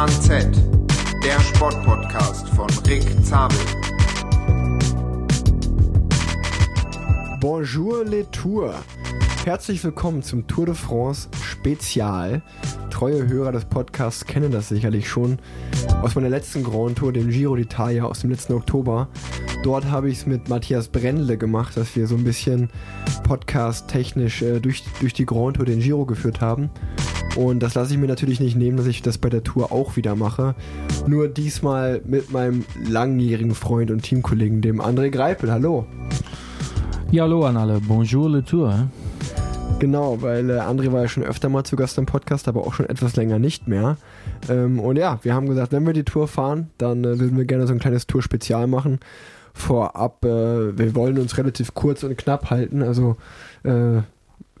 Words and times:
Plan 0.00 0.22
Z, 0.22 0.48
der 1.22 1.38
Sportpodcast 1.40 2.48
von 2.48 2.70
Rick 2.88 3.04
Zabel. 3.22 3.58
Bonjour 7.38 8.02
les 8.06 8.24
Tours. 8.30 8.76
Herzlich 9.44 9.84
willkommen 9.84 10.22
zum 10.22 10.46
Tour 10.46 10.64
de 10.64 10.74
France 10.74 11.28
Spezial. 11.42 12.40
Treue 12.88 13.28
Hörer 13.28 13.52
des 13.52 13.66
Podcasts 13.66 14.24
kennen 14.24 14.50
das 14.50 14.70
sicherlich 14.70 15.06
schon 15.06 15.38
aus 16.00 16.14
meiner 16.14 16.30
letzten 16.30 16.64
Grand 16.64 16.96
Tour, 16.96 17.12
dem 17.12 17.28
Giro 17.28 17.52
d'Italia 17.52 18.04
aus 18.04 18.20
dem 18.20 18.30
letzten 18.30 18.54
Oktober. 18.54 19.08
Dort 19.64 19.84
habe 19.90 20.08
ich 20.08 20.20
es 20.20 20.26
mit 20.26 20.48
Matthias 20.48 20.88
Brendle 20.88 21.36
gemacht, 21.36 21.76
dass 21.76 21.94
wir 21.94 22.06
so 22.06 22.14
ein 22.14 22.24
bisschen 22.24 22.70
podcast-technisch 23.24 24.40
äh, 24.40 24.60
durch, 24.60 24.82
durch 25.00 25.12
die 25.12 25.26
Grand 25.26 25.56
Tour 25.56 25.66
den 25.66 25.80
Giro 25.80 26.06
geführt 26.06 26.40
haben. 26.40 26.70
Und 27.36 27.62
das 27.62 27.74
lasse 27.74 27.92
ich 27.92 27.98
mir 27.98 28.08
natürlich 28.08 28.40
nicht 28.40 28.56
nehmen, 28.56 28.76
dass 28.76 28.86
ich 28.86 29.02
das 29.02 29.18
bei 29.18 29.28
der 29.28 29.44
Tour 29.44 29.72
auch 29.72 29.96
wieder 29.96 30.16
mache. 30.16 30.54
Nur 31.06 31.28
diesmal 31.28 32.00
mit 32.04 32.32
meinem 32.32 32.64
langjährigen 32.88 33.54
Freund 33.54 33.90
und 33.90 34.02
Teamkollegen, 34.02 34.60
dem 34.60 34.80
André 34.80 35.10
Greipel. 35.10 35.50
Hallo. 35.50 35.86
Ja, 37.10 37.24
hallo 37.24 37.44
an 37.44 37.56
alle. 37.56 37.80
Bonjour 37.80 38.28
le 38.28 38.44
Tour. 38.44 38.88
Genau, 39.78 40.20
weil 40.20 40.50
äh, 40.50 40.58
André 40.58 40.92
war 40.92 41.02
ja 41.02 41.08
schon 41.08 41.22
öfter 41.22 41.48
mal 41.48 41.64
zu 41.64 41.74
Gast 41.74 41.96
im 41.96 42.04
Podcast, 42.04 42.48
aber 42.48 42.66
auch 42.66 42.74
schon 42.74 42.86
etwas 42.86 43.16
länger 43.16 43.38
nicht 43.38 43.66
mehr. 43.66 43.96
Ähm, 44.48 44.78
und 44.78 44.96
ja, 44.96 45.18
wir 45.22 45.34
haben 45.34 45.48
gesagt, 45.48 45.72
wenn 45.72 45.86
wir 45.86 45.94
die 45.94 46.04
Tour 46.04 46.28
fahren, 46.28 46.68
dann 46.76 47.02
äh, 47.04 47.18
würden 47.18 47.38
wir 47.38 47.46
gerne 47.46 47.66
so 47.66 47.72
ein 47.72 47.78
kleines 47.78 48.06
Tour-Spezial 48.06 48.66
machen. 48.66 49.00
Vorab, 49.54 50.24
äh, 50.24 50.76
wir 50.78 50.94
wollen 50.94 51.18
uns 51.18 51.38
relativ 51.38 51.74
kurz 51.74 52.02
und 52.02 52.18
knapp 52.18 52.50
halten, 52.50 52.82
also 52.82 53.16
äh, 53.62 54.02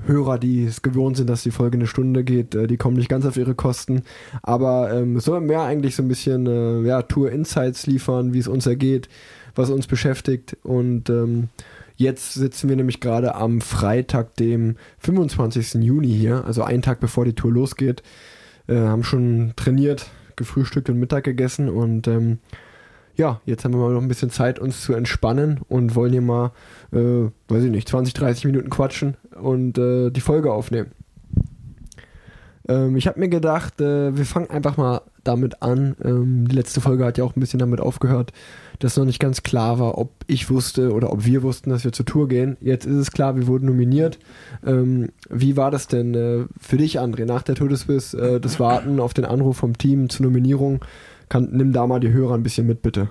Hörer, 0.06 0.38
die 0.38 0.64
es 0.64 0.82
gewohnt 0.82 1.16
sind, 1.16 1.28
dass 1.28 1.42
die 1.42 1.50
Folge 1.50 1.76
eine 1.76 1.86
Stunde 1.86 2.24
geht, 2.24 2.54
äh, 2.54 2.66
die 2.66 2.76
kommen 2.76 2.96
nicht 2.96 3.08
ganz 3.08 3.26
auf 3.26 3.36
ihre 3.36 3.54
Kosten. 3.54 4.02
Aber 4.42 4.92
ähm, 4.92 5.16
es 5.16 5.24
soll 5.24 5.40
mehr 5.40 5.62
eigentlich 5.62 5.96
so 5.96 6.02
ein 6.02 6.08
bisschen 6.08 6.46
äh, 6.46 6.82
ja, 6.86 7.02
Tour-Insights 7.02 7.86
liefern, 7.86 8.32
wie 8.32 8.38
es 8.38 8.48
uns 8.48 8.66
ergeht, 8.66 9.08
was 9.54 9.70
uns 9.70 9.86
beschäftigt 9.86 10.56
und 10.62 11.10
ähm, 11.10 11.48
Jetzt 12.00 12.32
sitzen 12.32 12.70
wir 12.70 12.76
nämlich 12.76 13.00
gerade 13.00 13.34
am 13.34 13.60
Freitag, 13.60 14.34
dem 14.36 14.76
25. 15.00 15.74
Juni 15.84 16.08
hier, 16.08 16.46
also 16.46 16.62
einen 16.62 16.80
Tag 16.80 16.98
bevor 16.98 17.26
die 17.26 17.34
Tour 17.34 17.52
losgeht. 17.52 18.02
Äh, 18.68 18.76
haben 18.76 19.04
schon 19.04 19.52
trainiert, 19.54 20.10
gefrühstückt 20.34 20.88
und 20.88 20.98
Mittag 20.98 21.24
gegessen 21.24 21.68
und 21.68 22.08
ähm, 22.08 22.38
ja, 23.20 23.38
jetzt 23.44 23.66
haben 23.66 23.74
wir 23.74 23.80
mal 23.80 23.92
noch 23.92 24.00
ein 24.00 24.08
bisschen 24.08 24.30
Zeit, 24.30 24.58
uns 24.58 24.82
zu 24.82 24.94
entspannen 24.94 25.60
und 25.68 25.94
wollen 25.94 26.12
hier 26.12 26.22
mal, 26.22 26.52
äh, 26.90 27.28
weiß 27.48 27.64
ich 27.64 27.70
nicht, 27.70 27.86
20, 27.86 28.14
30 28.14 28.46
Minuten 28.46 28.70
quatschen 28.70 29.18
und 29.38 29.76
äh, 29.76 30.08
die 30.10 30.22
Folge 30.22 30.50
aufnehmen. 30.50 30.92
Ähm, 32.66 32.96
ich 32.96 33.06
habe 33.06 33.20
mir 33.20 33.28
gedacht, 33.28 33.78
äh, 33.82 34.16
wir 34.16 34.24
fangen 34.24 34.48
einfach 34.48 34.78
mal 34.78 35.02
damit 35.22 35.60
an. 35.60 35.96
Ähm, 36.02 36.48
die 36.48 36.56
letzte 36.56 36.80
Folge 36.80 37.04
hat 37.04 37.18
ja 37.18 37.24
auch 37.24 37.36
ein 37.36 37.40
bisschen 37.40 37.58
damit 37.58 37.78
aufgehört, 37.78 38.32
dass 38.78 38.96
noch 38.96 39.04
nicht 39.04 39.20
ganz 39.20 39.42
klar 39.42 39.78
war, 39.78 39.98
ob 39.98 40.12
ich 40.26 40.48
wusste 40.48 40.94
oder 40.94 41.12
ob 41.12 41.26
wir 41.26 41.42
wussten, 41.42 41.68
dass 41.68 41.84
wir 41.84 41.92
zur 41.92 42.06
Tour 42.06 42.26
gehen. 42.26 42.56
Jetzt 42.62 42.86
ist 42.86 42.96
es 42.96 43.10
klar, 43.10 43.36
wir 43.36 43.46
wurden 43.46 43.66
nominiert. 43.66 44.18
Ähm, 44.64 45.10
wie 45.28 45.58
war 45.58 45.70
das 45.70 45.88
denn 45.88 46.14
äh, 46.14 46.46
für 46.58 46.78
dich, 46.78 46.98
André, 46.98 47.26
nach 47.26 47.42
der 47.42 47.54
Tour 47.54 47.68
des 47.68 48.14
äh, 48.14 48.40
das 48.40 48.58
Warten 48.58 48.98
auf 48.98 49.12
den 49.12 49.26
Anruf 49.26 49.58
vom 49.58 49.76
Team 49.76 50.08
zur 50.08 50.24
Nominierung? 50.24 50.82
Kann, 51.30 51.48
nimm 51.52 51.72
da 51.72 51.86
mal 51.86 52.00
die 52.00 52.12
Hörer 52.12 52.34
ein 52.34 52.42
bisschen 52.42 52.66
mit, 52.66 52.82
bitte. 52.82 53.08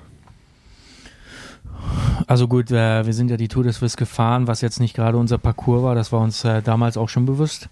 Also 2.28 2.48
gut, 2.48 2.70
äh, 2.70 3.06
wir 3.06 3.14
sind 3.14 3.32
ja 3.32 3.38
die 3.38 3.48
Tour 3.48 3.64
des 3.64 3.78
Swiss 3.78 3.98
gefahren, 3.98 4.46
was 4.46 4.62
jetzt 4.62 4.80
nicht 4.80 4.94
gerade 4.94 5.18
unser 5.18 5.38
Parcours 5.38 5.82
war, 5.82 5.96
das 5.96 6.12
war 6.12 6.20
uns 6.20 6.44
äh, 6.44 6.62
damals 6.62 6.98
auch 6.98 7.10
schon 7.10 7.26
bewusst. 7.26 7.70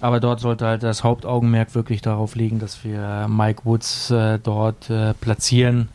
Aber 0.00 0.20
dort 0.20 0.40
sollte 0.40 0.66
halt 0.66 0.82
das 0.82 1.04
Hauptaugenmerk 1.04 1.74
wirklich 1.74 2.02
darauf 2.02 2.34
liegen, 2.34 2.58
dass 2.58 2.84
wir 2.84 3.28
Mike 3.30 3.62
Woods 3.64 4.10
äh, 4.10 4.38
dort 4.38 4.90
äh, 4.90 5.14
platzieren 5.14 5.88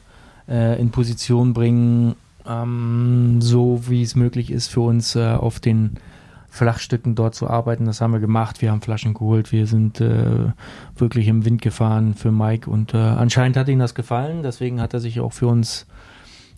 äh, 0.48 0.80
in 0.82 0.90
Position 0.90 1.54
bringen, 1.54 2.16
ähm, 2.48 3.42
so 3.42 3.82
wie 3.88 4.02
es 4.02 4.16
möglich 4.16 4.50
ist 4.50 4.68
für 4.70 4.82
uns 4.82 5.16
äh, 5.16 5.34
auf 5.34 5.60
den 5.60 5.98
Flachstücken 6.52 7.16
dort 7.16 7.34
zu 7.34 7.50
arbeiten. 7.50 7.86
Das 7.86 8.02
haben 8.02 8.12
wir 8.12 8.20
gemacht. 8.20 8.62
Wir 8.62 8.72
haben 8.72 8.82
Flaschen 8.82 9.14
geholt. 9.14 9.54
Wir 9.54 9.66
sind 9.68 10.02
äh, 10.02 10.52
wirklich 10.98 11.30
im 11.30 11.46
Wind 11.46 11.62
gefahren 11.62 12.14
für 12.14 12.34
Mike 12.34 12.70
und 12.70 12.94
äh, 12.94 12.98
anscheinend 12.98 13.56
hat 13.56 13.70
ihm 13.70 13.80
das 13.80 13.96
gefallen. 13.96 14.44
Deswegen 14.44 14.82
hat 14.82 14.94
er 14.94 15.00
sich 15.00 15.22
auch 15.22 15.32
für 15.32 15.48
uns 15.48 15.88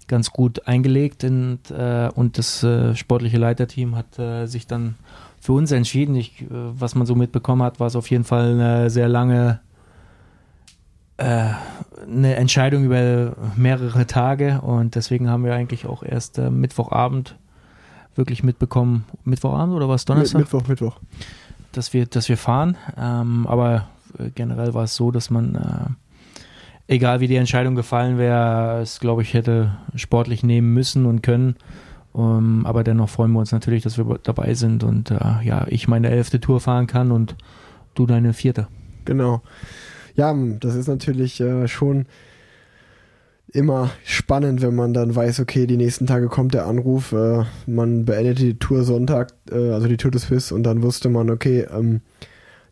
ganz 0.07 0.31
gut 0.31 0.67
eingelegt 0.67 1.23
und, 1.23 1.69
äh, 1.69 2.09
und 2.13 2.39
das 2.39 2.63
äh, 2.63 2.95
sportliche 2.95 3.37
Leiterteam 3.37 3.95
hat 3.95 4.17
äh, 4.17 4.47
sich 4.47 4.65
dann 4.65 4.95
für 5.39 5.53
uns 5.53 5.71
entschieden. 5.71 6.15
Ich, 6.15 6.41
äh, 6.41 6.47
was 6.49 6.95
man 6.95 7.05
so 7.05 7.13
mitbekommen 7.13 7.61
hat, 7.61 7.79
war 7.79 7.85
es 7.85 7.95
auf 7.95 8.09
jeden 8.09 8.23
Fall 8.23 8.53
eine 8.53 8.89
sehr 8.89 9.07
lange 9.07 9.61
eine 11.15 12.35
Entscheidung 12.35 12.83
über 12.85 13.35
mehrere 13.55 14.07
Tage 14.07 14.61
und 14.61 14.95
deswegen 14.95 15.29
haben 15.29 15.45
wir 15.45 15.53
eigentlich 15.53 15.85
auch 15.85 16.01
erst 16.01 16.39
Mittwochabend 16.39 17.37
wirklich 18.15 18.43
mitbekommen. 18.43 19.05
Mittwochabend 19.23 19.75
oder 19.75 19.89
was 19.89 20.05
Donnerstag? 20.05 20.41
Mittwoch, 20.41 20.67
Mittwoch. 20.67 20.99
Dass 21.71 21.93
wir, 21.93 22.05
dass 22.05 22.29
wir 22.29 22.37
fahren. 22.37 22.77
Ähm, 22.97 23.47
aber 23.47 23.87
äh, 24.19 24.29
generell 24.33 24.73
war 24.73 24.83
es 24.83 24.95
so, 24.95 25.11
dass 25.11 25.29
man, 25.29 25.55
äh, 25.55 26.93
egal 26.93 27.19
wie 27.19 27.27
die 27.27 27.35
Entscheidung 27.35 27.75
gefallen 27.75 28.17
wäre, 28.17 28.81
es 28.81 28.99
glaube 28.99 29.21
ich 29.21 29.33
hätte 29.33 29.77
sportlich 29.95 30.43
nehmen 30.43 30.73
müssen 30.73 31.05
und 31.05 31.21
können. 31.21 31.55
Um, 32.11 32.59
ähm, 32.59 32.65
aber 32.67 32.83
dennoch 32.83 33.09
freuen 33.09 33.31
wir 33.31 33.39
uns 33.39 33.51
natürlich, 33.51 33.81
dass 33.81 33.97
wir 33.97 34.19
dabei 34.21 34.53
sind 34.53 34.83
und 34.83 35.09
äh, 35.09 35.17
ja, 35.41 35.65
ich 35.67 35.87
meine 35.87 36.11
elfte 36.11 36.39
Tour 36.39 36.59
fahren 36.59 36.85
kann 36.85 37.11
und 37.11 37.35
du 37.95 38.05
deine 38.05 38.33
vierte. 38.33 38.67
Genau 39.05 39.41
ja, 40.15 40.33
das 40.59 40.75
ist 40.75 40.87
natürlich 40.87 41.39
äh, 41.41 41.67
schon 41.67 42.05
immer 43.53 43.91
spannend, 44.03 44.61
wenn 44.61 44.75
man 44.75 44.93
dann 44.93 45.15
weiß, 45.15 45.39
okay, 45.39 45.67
die 45.67 45.77
nächsten 45.77 46.07
Tage 46.07 46.27
kommt 46.27 46.53
der 46.53 46.65
Anruf, 46.65 47.11
äh, 47.11 47.43
man 47.67 48.03
beendet 48.03 48.39
die 48.39 48.57
Tour 48.57 48.83
Sonntag, 48.83 49.33
äh, 49.51 49.69
also 49.69 49.87
die 49.87 49.97
Tour 49.97 50.11
des 50.11 50.23
Swiss 50.23 50.51
und 50.51 50.63
dann 50.63 50.81
wusste 50.81 51.09
man, 51.09 51.29
okay, 51.29 51.67
ähm, 51.71 52.01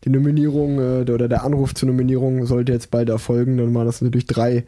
die 0.04 0.10
Nominierung 0.10 0.78
äh, 0.78 1.10
oder 1.10 1.28
der 1.28 1.44
Anruf 1.44 1.74
zur 1.74 1.88
Nominierung 1.88 2.46
sollte 2.46 2.72
jetzt 2.72 2.90
bald 2.90 3.08
erfolgen, 3.08 3.56
dann 3.56 3.72
waren 3.74 3.86
das 3.86 4.02
natürlich 4.02 4.26
drei 4.26 4.64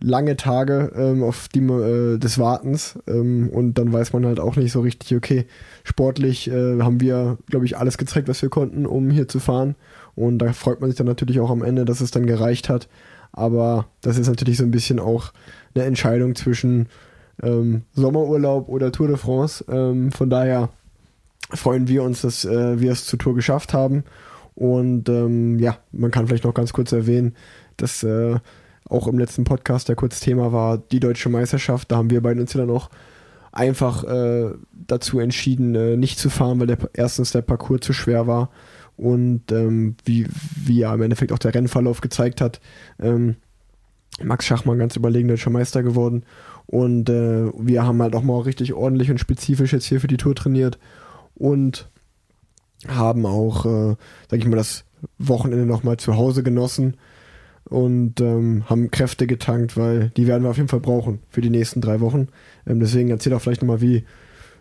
lange 0.00 0.36
Tage 0.36 0.92
ähm, 0.94 1.24
auf 1.24 1.48
die 1.48 1.60
äh, 1.60 2.18
des 2.18 2.38
Wartens 2.38 2.98
ähm, 3.06 3.48
und 3.48 3.78
dann 3.78 3.92
weiß 3.92 4.12
man 4.12 4.26
halt 4.26 4.38
auch 4.38 4.56
nicht 4.56 4.70
so 4.70 4.80
richtig, 4.80 5.16
okay, 5.16 5.46
sportlich 5.82 6.48
äh, 6.50 6.80
haben 6.80 7.00
wir, 7.00 7.38
glaube 7.48 7.64
ich, 7.64 7.78
alles 7.78 7.98
gezeigt, 7.98 8.28
was 8.28 8.42
wir 8.42 8.50
konnten, 8.50 8.86
um 8.86 9.10
hier 9.10 9.28
zu 9.28 9.40
fahren 9.40 9.76
und 10.14 10.38
da 10.38 10.52
freut 10.52 10.80
man 10.80 10.90
sich 10.90 10.98
dann 10.98 11.06
natürlich 11.06 11.40
auch 11.40 11.50
am 11.50 11.62
Ende, 11.62 11.84
dass 11.84 12.00
es 12.00 12.10
dann 12.10 12.26
gereicht 12.26 12.68
hat. 12.68 12.88
Aber 13.32 13.86
das 14.00 14.18
ist 14.18 14.28
natürlich 14.28 14.58
so 14.58 14.64
ein 14.64 14.70
bisschen 14.70 14.98
auch 14.98 15.32
eine 15.74 15.84
Entscheidung 15.84 16.34
zwischen 16.34 16.88
ähm, 17.42 17.82
Sommerurlaub 17.92 18.68
oder 18.68 18.92
Tour 18.92 19.08
de 19.08 19.16
France. 19.16 19.64
Ähm, 19.68 20.10
von 20.10 20.30
daher 20.30 20.70
freuen 21.52 21.88
wir 21.88 22.02
uns, 22.02 22.22
dass 22.22 22.44
äh, 22.44 22.80
wir 22.80 22.92
es 22.92 23.06
zur 23.06 23.18
Tour 23.18 23.34
geschafft 23.34 23.74
haben. 23.74 24.04
Und 24.54 25.08
ähm, 25.08 25.58
ja, 25.58 25.78
man 25.92 26.10
kann 26.10 26.26
vielleicht 26.26 26.44
noch 26.44 26.54
ganz 26.54 26.72
kurz 26.72 26.92
erwähnen, 26.92 27.34
dass 27.76 28.02
äh, 28.02 28.36
auch 28.88 29.06
im 29.06 29.18
letzten 29.18 29.44
Podcast 29.44 29.88
der 29.88 29.96
kurz 29.96 30.20
Thema 30.20 30.52
war 30.52 30.78
die 30.78 31.00
deutsche 31.00 31.28
Meisterschaft. 31.28 31.92
Da 31.92 31.96
haben 31.96 32.10
wir 32.10 32.22
beide 32.22 32.40
uns 32.40 32.54
ja 32.54 32.60
dann 32.60 32.70
auch 32.70 32.90
einfach 33.52 34.04
äh, 34.04 34.50
dazu 34.72 35.20
entschieden, 35.20 35.74
äh, 35.74 35.96
nicht 35.96 36.18
zu 36.18 36.30
fahren, 36.30 36.58
weil 36.58 36.66
der, 36.66 36.78
erstens 36.92 37.30
der 37.30 37.42
Parcours 37.42 37.80
zu 37.80 37.92
schwer 37.92 38.26
war 38.26 38.50
und 38.98 39.50
ähm, 39.52 39.96
wie, 40.04 40.26
wie 40.56 40.80
ja 40.80 40.94
im 40.94 41.02
Endeffekt 41.02 41.32
auch 41.32 41.38
der 41.38 41.54
Rennverlauf 41.54 42.00
gezeigt 42.00 42.40
hat, 42.40 42.60
ähm, 43.00 43.36
Max 44.22 44.44
Schachmann 44.46 44.78
ganz 44.78 44.96
überlegen 44.96 45.28
deutscher 45.28 45.50
Meister 45.50 45.82
geworden 45.82 46.24
und 46.66 47.08
äh, 47.08 47.50
wir 47.56 47.84
haben 47.84 48.02
halt 48.02 48.14
auch 48.14 48.22
mal 48.22 48.40
richtig 48.40 48.74
ordentlich 48.74 49.10
und 49.10 49.18
spezifisch 49.18 49.72
jetzt 49.72 49.86
hier 49.86 50.00
für 50.00 50.08
die 50.08 50.16
Tour 50.16 50.34
trainiert 50.34 50.78
und 51.34 51.88
haben 52.86 53.24
auch, 53.24 53.64
äh, 53.64 53.96
sag 54.28 54.38
ich 54.38 54.46
mal, 54.46 54.56
das 54.56 54.84
Wochenende 55.18 55.64
nochmal 55.64 55.96
zu 55.96 56.16
Hause 56.16 56.42
genossen 56.42 56.96
und 57.64 58.20
ähm, 58.20 58.64
haben 58.68 58.90
Kräfte 58.90 59.26
getankt, 59.26 59.76
weil 59.76 60.10
die 60.10 60.26
werden 60.26 60.42
wir 60.42 60.50
auf 60.50 60.56
jeden 60.56 60.68
Fall 60.68 60.80
brauchen 60.80 61.20
für 61.28 61.40
die 61.40 61.50
nächsten 61.50 61.80
drei 61.80 62.00
Wochen. 62.00 62.28
Ähm, 62.66 62.80
deswegen 62.80 63.10
erzähl 63.10 63.30
doch 63.30 63.40
vielleicht 63.40 63.62
nochmal, 63.62 63.80
wie 63.80 64.04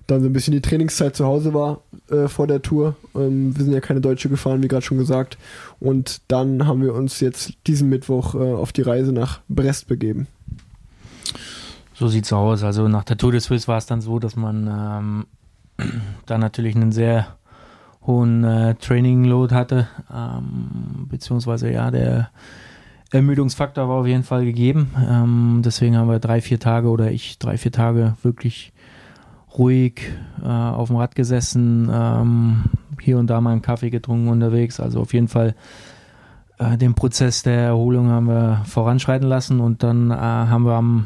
dann 0.08 0.22
so 0.22 0.28
ein 0.28 0.34
bisschen 0.34 0.54
die 0.54 0.62
Trainingszeit 0.62 1.16
zu 1.16 1.26
Hause 1.26 1.54
war 1.54 1.82
äh, 2.10 2.28
vor 2.28 2.48
der 2.48 2.62
Tour. 2.62 2.96
Ähm, 3.14 3.56
wir 3.56 3.64
sind 3.64 3.74
ja 3.74 3.82
keine 3.82 4.02
Deutsche 4.02 4.30
gefahren, 4.30 4.64
wie 4.64 4.68
gerade 4.68 4.86
schon 4.86 4.98
gesagt. 4.98 5.38
Und 5.80 6.22
dann 6.30 6.66
haben 6.66 6.82
wir 6.82 6.94
uns 6.94 7.20
jetzt 7.20 7.54
diesen 7.68 7.90
Mittwoch 7.90 8.34
äh, 8.34 8.38
auf 8.38 8.72
die 8.72 8.82
Reise 8.82 9.12
nach 9.12 9.42
Brest 9.50 9.88
begeben. 9.88 10.28
So 11.94 12.08
sieht's 12.08 12.32
aus. 12.32 12.64
Also 12.64 12.88
nach 12.88 13.04
der 13.04 13.18
Tour 13.18 13.32
de 13.32 13.42
Suisse 13.42 13.68
war 13.68 13.78
es 13.78 13.86
dann 13.86 14.02
so, 14.02 14.20
dass 14.20 14.36
man 14.36 15.26
ähm, 15.80 15.92
da 16.26 16.38
natürlich 16.38 16.76
einen 16.76 16.94
sehr 16.94 17.36
hohen 18.06 18.46
äh, 18.46 18.76
Training 18.76 19.26
Load 19.26 19.54
hatte, 19.54 19.90
ähm, 20.14 21.08
beziehungsweise 21.10 21.70
ja 21.70 21.92
der 21.92 22.30
Ermüdungsfaktor 23.12 23.90
war 23.90 23.98
auf 23.98 24.08
jeden 24.08 24.24
Fall 24.24 24.46
gegeben. 24.46 24.92
Ähm, 25.10 25.62
deswegen 25.64 25.98
haben 25.98 26.10
wir 26.10 26.20
drei, 26.20 26.40
vier 26.40 26.60
Tage 26.60 26.90
oder 26.90 27.12
ich 27.12 27.40
drei, 27.40 27.58
vier 27.58 27.72
Tage 27.72 28.16
wirklich 28.22 28.74
ruhig 29.58 30.02
äh, 30.44 30.48
auf 30.48 30.90
dem 30.90 30.98
Rad 30.98 31.16
gesessen, 31.16 31.90
ähm, 31.92 32.64
hier 33.02 33.18
und 33.18 33.28
da 33.28 33.42
mal 33.42 33.52
einen 33.52 33.62
Kaffee 33.62 33.90
getrunken 33.90 34.30
unterwegs. 34.30 34.80
Also 34.80 35.02
auf 35.02 35.14
jeden 35.14 35.28
Fall 35.28 35.56
äh, 36.60 36.78
den 36.78 36.94
Prozess 36.94 37.44
der 37.44 37.60
Erholung 37.60 38.10
haben 38.10 38.28
wir 38.28 38.62
voranschreiten 38.66 39.28
lassen 39.28 39.60
und 39.60 39.84
dann 39.84 40.12
äh, 40.12 40.16
haben 40.16 40.66
wir 40.66 40.74
am 40.74 41.06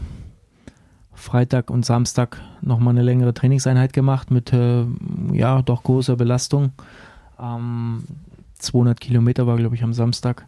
Freitag 1.13 1.69
und 1.69 1.86
Samstag 1.86 2.42
nochmal 2.62 2.94
eine 2.94 3.03
längere 3.03 3.33
Trainingseinheit 3.33 3.94
gemacht 3.94 4.31
mit 4.31 4.54
äh, 4.54 4.86
ja 5.33 5.62
doch 5.62 5.83
großer 5.83 6.15
Belastung. 6.15 6.71
Ähm, 7.39 8.04
200 8.59 9.00
Kilometer 9.00 9.45
war 9.45 9.57
glaube 9.57 9.75
ich 9.75 9.83
am 9.83 9.94
Samstag. 9.94 10.45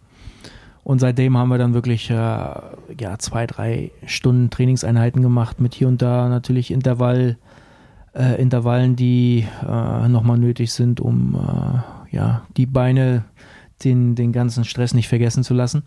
Und 0.83 0.99
seitdem 0.99 1.37
haben 1.37 1.49
wir 1.49 1.57
dann 1.57 1.73
wirklich 1.73 2.09
äh, 2.09 2.13
ja 2.13 3.17
zwei 3.19 3.45
drei 3.45 3.91
Stunden 4.05 4.49
Trainingseinheiten 4.49 5.21
gemacht 5.21 5.61
mit 5.61 5.73
hier 5.75 5.87
und 5.87 6.01
da 6.01 6.27
natürlich 6.27 6.71
Intervall 6.71 7.37
äh, 8.13 8.41
Intervallen, 8.41 8.95
die 8.95 9.47
äh, 9.67 10.07
nochmal 10.07 10.37
nötig 10.37 10.71
sind, 10.73 10.99
um 10.99 11.35
äh, 11.35 12.15
ja 12.15 12.43
die 12.57 12.65
Beine 12.65 13.25
den, 13.83 14.15
den 14.15 14.31
ganzen 14.31 14.63
Stress 14.65 14.93
nicht 14.93 15.07
vergessen 15.07 15.43
zu 15.43 15.53
lassen. 15.53 15.83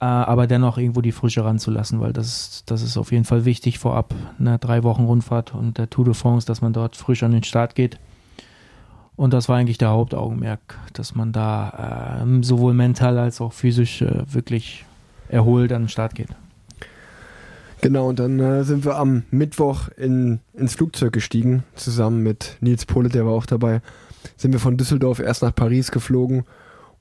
Äh, 0.00 0.04
aber 0.04 0.46
dennoch 0.46 0.78
irgendwo 0.78 1.00
die 1.00 1.12
Frische 1.12 1.44
ranzulassen, 1.44 2.00
weil 2.00 2.12
das, 2.12 2.64
das 2.66 2.82
ist 2.82 2.96
auf 2.96 3.12
jeden 3.12 3.24
Fall 3.24 3.44
wichtig 3.44 3.78
vorab 3.78 4.14
einer 4.38 4.58
drei 4.58 4.82
Wochen 4.82 5.04
Rundfahrt 5.04 5.54
und 5.54 5.78
der 5.78 5.90
Tour 5.90 6.04
de 6.04 6.14
France, 6.14 6.46
dass 6.46 6.60
man 6.60 6.72
dort 6.72 6.96
frisch 6.96 7.22
an 7.22 7.32
den 7.32 7.44
Start 7.44 7.74
geht. 7.74 7.98
Und 9.16 9.32
das 9.32 9.48
war 9.48 9.56
eigentlich 9.56 9.78
der 9.78 9.90
Hauptaugenmerk, 9.90 10.78
dass 10.92 11.14
man 11.14 11.32
da 11.32 12.24
äh, 12.24 12.42
sowohl 12.42 12.74
mental 12.74 13.18
als 13.18 13.40
auch 13.40 13.52
physisch 13.52 14.02
äh, 14.02 14.24
wirklich 14.26 14.84
erholt 15.28 15.72
an 15.72 15.82
den 15.82 15.88
Start 15.88 16.14
geht. 16.14 16.30
Genau, 17.84 18.08
und 18.08 18.18
dann 18.18 18.40
äh, 18.40 18.64
sind 18.64 18.86
wir 18.86 18.96
am 18.96 19.24
Mittwoch 19.30 19.90
in, 19.98 20.40
ins 20.54 20.74
Flugzeug 20.74 21.12
gestiegen, 21.12 21.64
zusammen 21.74 22.22
mit 22.22 22.56
Nils 22.60 22.86
Pohle, 22.86 23.10
der 23.10 23.26
war 23.26 23.34
auch 23.34 23.44
dabei. 23.44 23.82
Sind 24.38 24.52
wir 24.52 24.58
von 24.58 24.78
Düsseldorf 24.78 25.18
erst 25.18 25.42
nach 25.42 25.54
Paris 25.54 25.90
geflogen 25.90 26.44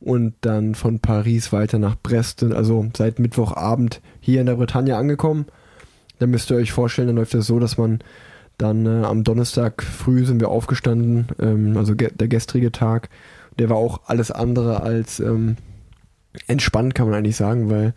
und 0.01 0.33
dann 0.41 0.75
von 0.75 0.99
Paris 0.99 1.53
weiter 1.53 1.79
nach 1.79 1.95
Brest, 1.95 2.43
also 2.43 2.85
seit 2.97 3.17
Mittwochabend 3.17 4.01
hier 4.19 4.41
in 4.41 4.45
der 4.45 4.55
Bretagne 4.55 4.97
angekommen. 4.97 5.45
Da 6.19 6.27
müsst 6.27 6.51
ihr 6.51 6.57
euch 6.57 6.73
vorstellen, 6.73 7.07
dann 7.07 7.15
läuft 7.15 7.33
das 7.33 7.47
so, 7.47 7.59
dass 7.59 7.77
man 7.77 7.99
dann 8.57 8.85
äh, 8.85 9.05
am 9.05 9.23
Donnerstag 9.23 9.83
früh 9.83 10.25
sind 10.25 10.41
wir 10.41 10.49
aufgestanden, 10.49 11.27
ähm, 11.39 11.77
also 11.77 11.95
ge 11.95 12.11
der 12.13 12.27
gestrige 12.27 12.73
Tag, 12.73 13.07
der 13.57 13.69
war 13.69 13.77
auch 13.77 14.01
alles 14.07 14.31
andere 14.31 14.83
als 14.83 15.21
ähm, 15.21 15.55
entspannt, 16.47 16.93
kann 16.93 17.07
man 17.07 17.17
eigentlich 17.17 17.37
sagen, 17.37 17.69
weil 17.69 17.93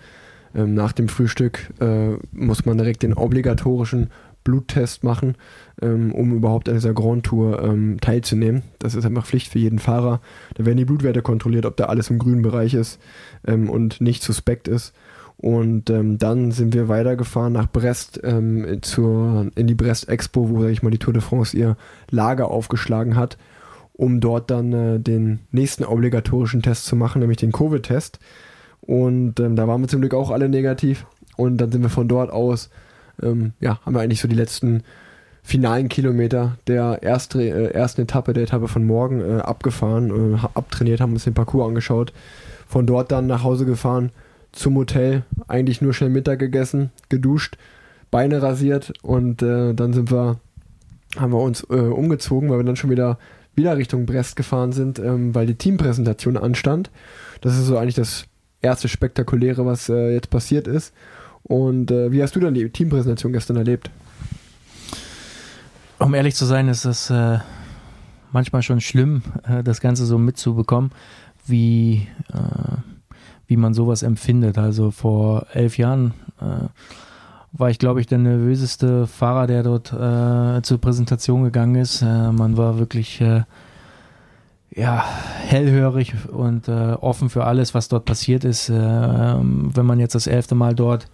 ähm, 0.57 0.75
nach 0.75 0.93
dem 0.93 1.09
Frühstück 1.09 1.73
äh, 1.81 2.17
muss 2.33 2.65
man 2.65 2.79
direkt 2.79 3.03
den 3.03 3.15
obligatorischen 3.15 4.11
Bluttest 4.43 5.03
machen, 5.03 5.35
ähm, 5.83 6.15
um 6.15 6.33
überhaupt 6.33 6.69
an 6.69 6.77
dieser 6.77 6.95
Grand 6.95 7.25
Tour 7.25 7.63
ähm, 7.63 7.99
teilzunehmen. 8.01 8.63
Das 8.79 8.95
ist 8.95 9.05
einfach 9.05 9.27
Pflicht 9.27 9.53
für 9.53 9.59
jeden 9.59 9.81
Fahrer. 9.81 10.21
Da 10.55 10.65
werden 10.65 10.79
die 10.79 10.85
Blutwerte 10.85 11.21
kontrolliert, 11.21 11.67
ob 11.67 11.77
da 11.77 11.87
alles 11.87 12.11
im 12.11 12.19
grünen 12.19 12.43
Bereich 12.43 12.75
ist 12.75 13.01
ähm, 13.47 13.69
und 13.69 14.01
nicht 14.01 14.23
suspekt 14.23 14.69
ist. 14.69 14.95
Und 15.37 15.91
ähm, 15.91 16.19
dann 16.19 16.53
sind 16.53 16.73
wir 16.73 16.89
weitergefahren 16.89 17.53
nach 17.53 17.71
Brest 17.71 18.21
ähm, 18.23 18.79
zur, 18.83 19.51
in 19.57 19.67
die 19.67 19.75
Brest 19.75 20.09
Expo, 20.09 20.49
wo, 20.49 20.63
sag 20.63 20.71
ich 20.71 20.83
mal, 20.83 20.91
die 20.91 20.99
Tour 20.99 21.13
de 21.13 21.23
France 21.23 21.57
ihr 21.57 21.77
Lager 22.11 22.49
aufgeschlagen 22.51 23.17
hat, 23.17 23.37
um 23.93 24.21
dort 24.21 24.51
dann 24.51 24.73
äh, 24.73 25.01
den 25.01 25.41
nächsten 25.51 25.85
obligatorischen 25.85 26.63
Test 26.63 26.87
zu 26.87 26.97
machen, 26.97 27.21
nämlich 27.21 27.39
den 27.39 27.53
Covid-Test. 27.53 28.21
Und 28.87 29.41
ähm, 29.41 29.57
da 29.57 29.67
waren 29.67 29.81
wir 29.81 29.89
zum 29.89 30.01
Glück 30.01 30.15
auch 30.15 30.31
alle 30.31 30.49
negativ. 30.49 31.07
Und 31.37 31.59
dann 31.59 31.73
sind 31.73 31.83
wir 31.83 31.91
von 31.91 32.09
dort 32.09 32.31
aus 32.31 32.71
ähm, 33.23 33.53
ja, 33.61 33.81
haben 33.85 33.95
wir 33.95 34.01
eigentlich 34.01 34.21
so 34.21 34.29
die 34.29 34.37
letzten 34.37 34.83
finalen 35.43 35.89
Kilometer 35.89 36.57
der 36.67 37.03
erste, 37.03 37.43
äh, 37.43 37.73
ersten 37.73 38.03
Etappe, 38.03 38.33
der 38.33 38.45
Etappe 38.45 38.69
von 38.69 38.85
morgen 38.85 39.21
äh, 39.21 39.41
abgefahren, 39.41 40.35
äh, 40.35 40.39
abtrainiert, 40.55 41.01
haben 41.01 41.13
uns 41.13 41.25
den 41.25 41.35
Parcours 41.35 41.69
angeschaut. 41.69 42.13
Von 42.67 42.87
dort 42.87 43.13
dann 43.13 43.27
nach 43.27 43.45
Hause 43.45 43.65
gefahren 43.65 44.11
zum 44.53 44.75
Hotel, 44.77 45.23
eigentlich 45.47 45.81
nur 45.81 45.95
schnell 45.95 46.11
Mittag 46.11 46.41
gegessen, 46.41 46.91
geduscht, 47.09 47.59
Beine 48.11 48.43
rasiert 48.43 48.93
und 49.03 49.43
äh, 49.43 49.75
dann 49.75 49.93
sind 49.93 50.11
wir, 50.11 50.39
haben 51.17 51.33
wir 51.33 51.41
uns 51.41 51.65
äh, 51.71 51.75
umgezogen, 51.75 52.51
weil 52.51 52.59
wir 52.59 52.65
dann 52.65 52.77
schon 52.77 52.91
wieder 52.91 53.19
wieder 53.55 53.77
Richtung 53.77 54.05
Brest 54.05 54.37
gefahren 54.37 54.73
sind, 54.73 54.99
ähm, 54.99 55.35
weil 55.35 55.47
die 55.47 55.55
Teampräsentation 55.55 56.37
anstand. 56.37 56.91
Das 57.41 57.57
ist 57.57 57.67
so 57.67 57.79
eigentlich 57.79 57.95
das 57.95 58.27
erste 58.63 58.89
Spektakuläre, 58.89 59.65
was 59.67 59.89
äh, 59.89 60.13
jetzt 60.13 60.31
passiert 60.31 60.67
ist. 60.67 60.93
Und 61.43 61.91
äh, 61.91 62.11
wie 62.11 62.23
hast 62.23 62.35
du 62.35 62.41
dann 62.41 62.55
die 62.55 62.69
Teampräsentation 62.71 63.33
gestern 63.33 63.57
erlebt? 63.57 63.91
Um 65.99 66.15
ehrlich 66.15 66.35
zu 66.35 66.45
sein, 66.45 66.69
ist 66.69 66.85
das 66.85 67.09
äh, 67.11 67.39
manchmal 68.33 68.63
schon 68.63 68.81
schlimm, 68.81 69.23
äh, 69.49 69.63
das 69.63 69.81
Ganze 69.81 70.05
so 70.05 70.19
mitzubekommen, 70.19 70.91
wie, 71.47 72.09
äh, 72.33 72.77
wie 73.47 73.57
man 73.57 73.75
sowas 73.75 74.03
empfindet. 74.03 74.59
Also 74.59 74.91
vor 74.91 75.47
elf 75.53 75.79
Jahren 75.79 76.13
äh, 76.41 76.69
war 77.53 77.71
ich, 77.71 77.79
glaube 77.79 78.01
ich, 78.01 78.07
der 78.07 78.19
nervöseste 78.19 79.07
Fahrer, 79.07 79.47
der 79.47 79.63
dort 79.63 79.89
zur 80.67 80.79
Präsentation 80.79 81.45
gegangen 81.45 81.77
ist. 81.77 82.03
man 82.03 82.59
war 82.59 82.79
wirklich 82.79 83.23
ja, 84.77 85.05
hellhörig 85.47 86.15
und 86.31 86.69
offen 86.69 87.31
für 87.31 87.45
alles, 87.45 87.75
was 87.75 87.89
dort 87.89 88.05
passiert 88.05 88.45
ist. 88.45 88.69
Ähm, 88.69 89.71
wenn 89.75 89.87
man 89.87 89.99
jetzt 89.99 90.15
das 90.15 90.27
elfte 90.27 90.55
Mal 90.55 90.75
dort 90.75 91.09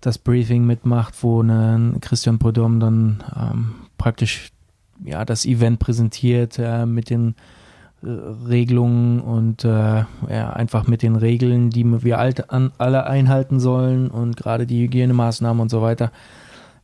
das 0.00 0.18
Briefing 0.18 0.64
mitmacht, 0.66 1.14
wo 1.22 1.40
ein 1.40 1.98
Christian 2.00 2.38
Podom 2.38 2.80
dann 2.80 3.22
ähm, 3.36 3.74
praktisch 3.96 4.50
ja, 5.04 5.24
das 5.24 5.44
Event 5.44 5.78
präsentiert 5.78 6.58
äh, 6.58 6.86
mit 6.86 7.10
den 7.10 7.34
äh, 8.02 8.08
Regelungen 8.08 9.20
und 9.20 9.64
äh, 9.64 9.68
ja, 9.68 10.50
einfach 10.52 10.86
mit 10.86 11.02
den 11.02 11.16
Regeln, 11.16 11.70
die 11.70 11.84
wir 12.02 12.18
alt, 12.18 12.50
an, 12.50 12.72
alle 12.78 13.06
einhalten 13.06 13.60
sollen 13.60 14.08
und 14.08 14.36
gerade 14.36 14.66
die 14.66 14.82
Hygienemaßnahmen 14.82 15.60
und 15.60 15.70
so 15.70 15.82
weiter. 15.82 16.12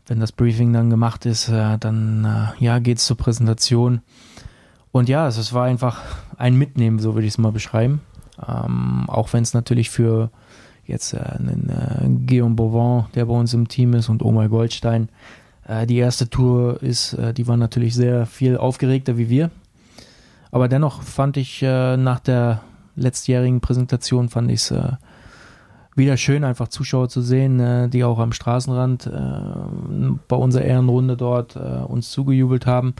Wenn 0.06 0.20
das 0.20 0.32
Briefing 0.32 0.72
dann 0.72 0.90
gemacht 0.90 1.24
ist, 1.24 1.48
äh, 1.48 1.78
dann 1.78 2.24
äh, 2.24 2.64
ja, 2.64 2.78
geht 2.78 2.98
es 2.98 3.06
zur 3.06 3.16
Präsentation. 3.16 4.02
Und 4.94 5.08
ja, 5.08 5.26
es, 5.26 5.38
es 5.38 5.52
war 5.52 5.64
einfach 5.64 6.02
ein 6.36 6.54
Mitnehmen, 6.54 7.00
so 7.00 7.14
würde 7.14 7.26
ich 7.26 7.32
es 7.32 7.38
mal 7.38 7.50
beschreiben. 7.50 8.00
Ähm, 8.46 9.10
auch 9.10 9.32
wenn 9.32 9.42
es 9.42 9.52
natürlich 9.52 9.90
für 9.90 10.30
jetzt 10.86 11.14
äh, 11.14 11.18
einen 11.18 11.68
äh, 11.68 12.26
Guillaume 12.28 12.54
Bovin, 12.54 13.06
der 13.16 13.24
bei 13.24 13.34
uns 13.34 13.52
im 13.54 13.66
Team 13.66 13.94
ist, 13.94 14.08
und 14.08 14.22
Omar 14.22 14.48
Goldstein. 14.48 15.08
Äh, 15.66 15.88
die 15.88 15.96
erste 15.96 16.30
Tour 16.30 16.80
ist, 16.80 17.14
äh, 17.14 17.34
die 17.34 17.48
war 17.48 17.56
natürlich 17.56 17.92
sehr 17.92 18.24
viel 18.24 18.56
aufgeregter 18.56 19.18
wie 19.18 19.28
wir. 19.28 19.50
Aber 20.52 20.68
dennoch 20.68 21.02
fand 21.02 21.38
ich 21.38 21.60
äh, 21.60 21.96
nach 21.96 22.20
der 22.20 22.60
letztjährigen 22.94 23.60
Präsentation 23.60 24.28
fand 24.28 24.48
ich 24.52 24.60
es 24.60 24.70
äh, 24.70 24.92
wieder 25.96 26.16
schön, 26.16 26.44
einfach 26.44 26.68
Zuschauer 26.68 27.08
zu 27.08 27.20
sehen, 27.20 27.60
äh, 27.60 27.88
die 27.88 28.04
auch 28.04 28.18
am 28.18 28.32
Straßenrand 28.32 29.06
äh, 29.06 30.10
bei 30.28 30.36
unserer 30.36 30.64
Ehrenrunde 30.64 31.16
dort 31.16 31.56
äh, 31.56 31.58
uns 31.58 32.10
zugejubelt 32.10 32.66
haben. 32.66 32.94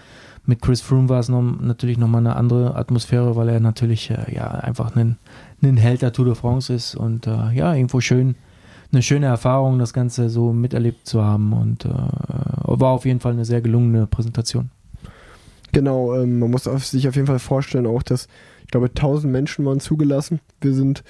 Mit 0.47 0.61
Chris 0.61 0.81
Froome 0.81 1.09
war 1.09 1.21
es 1.21 1.29
noch, 1.29 1.43
natürlich 1.43 1.99
nochmal 1.99 2.21
eine 2.21 2.37
andere 2.37 2.77
Atmosphäre, 2.77 3.35
weil 3.35 3.49
er 3.49 3.61
natürlich 3.61 4.11
äh, 4.11 4.35
ja 4.35 4.49
einfach 4.49 4.95
einen 4.95 5.19
ein 5.63 5.77
Held 5.77 6.03
der 6.03 6.13
Tour 6.13 6.27
de 6.27 6.35
France 6.35 6.73
ist 6.73 6.95
und 6.95 7.27
äh, 7.27 7.53
ja, 7.53 7.75
irgendwo 7.75 8.01
schön, 8.01 8.35
eine 8.93 9.03
schöne 9.03 9.27
Erfahrung, 9.27 9.79
das 9.79 9.93
Ganze 9.93 10.29
so 10.29 10.53
miterlebt 10.53 11.07
zu 11.07 11.25
haben 11.25 11.53
und 11.53 11.85
äh, 11.87 11.89
war 11.89 12.91
auf 12.91 13.07
jeden 13.07 13.21
Fall 13.21 13.33
eine 13.33 13.45
sehr 13.45 13.61
gelungene 13.61 14.07
Präsentation. 14.07 14.71
Genau, 15.73 16.15
ähm, 16.15 16.39
man 16.39 16.51
muss 16.51 16.65
sich 16.65 17.09
auf 17.09 17.17
jeden 17.17 17.27
Fall 17.27 17.39
vorstellen 17.39 17.87
auch, 17.87 18.03
dass 18.03 18.29
ich 18.63 18.69
glaube 18.69 18.87
1000 18.87 19.33
Menschen 19.33 19.65
waren 19.65 19.81
zugelassen. 19.81 20.41
Wir 20.61 20.73
sind 20.75 21.03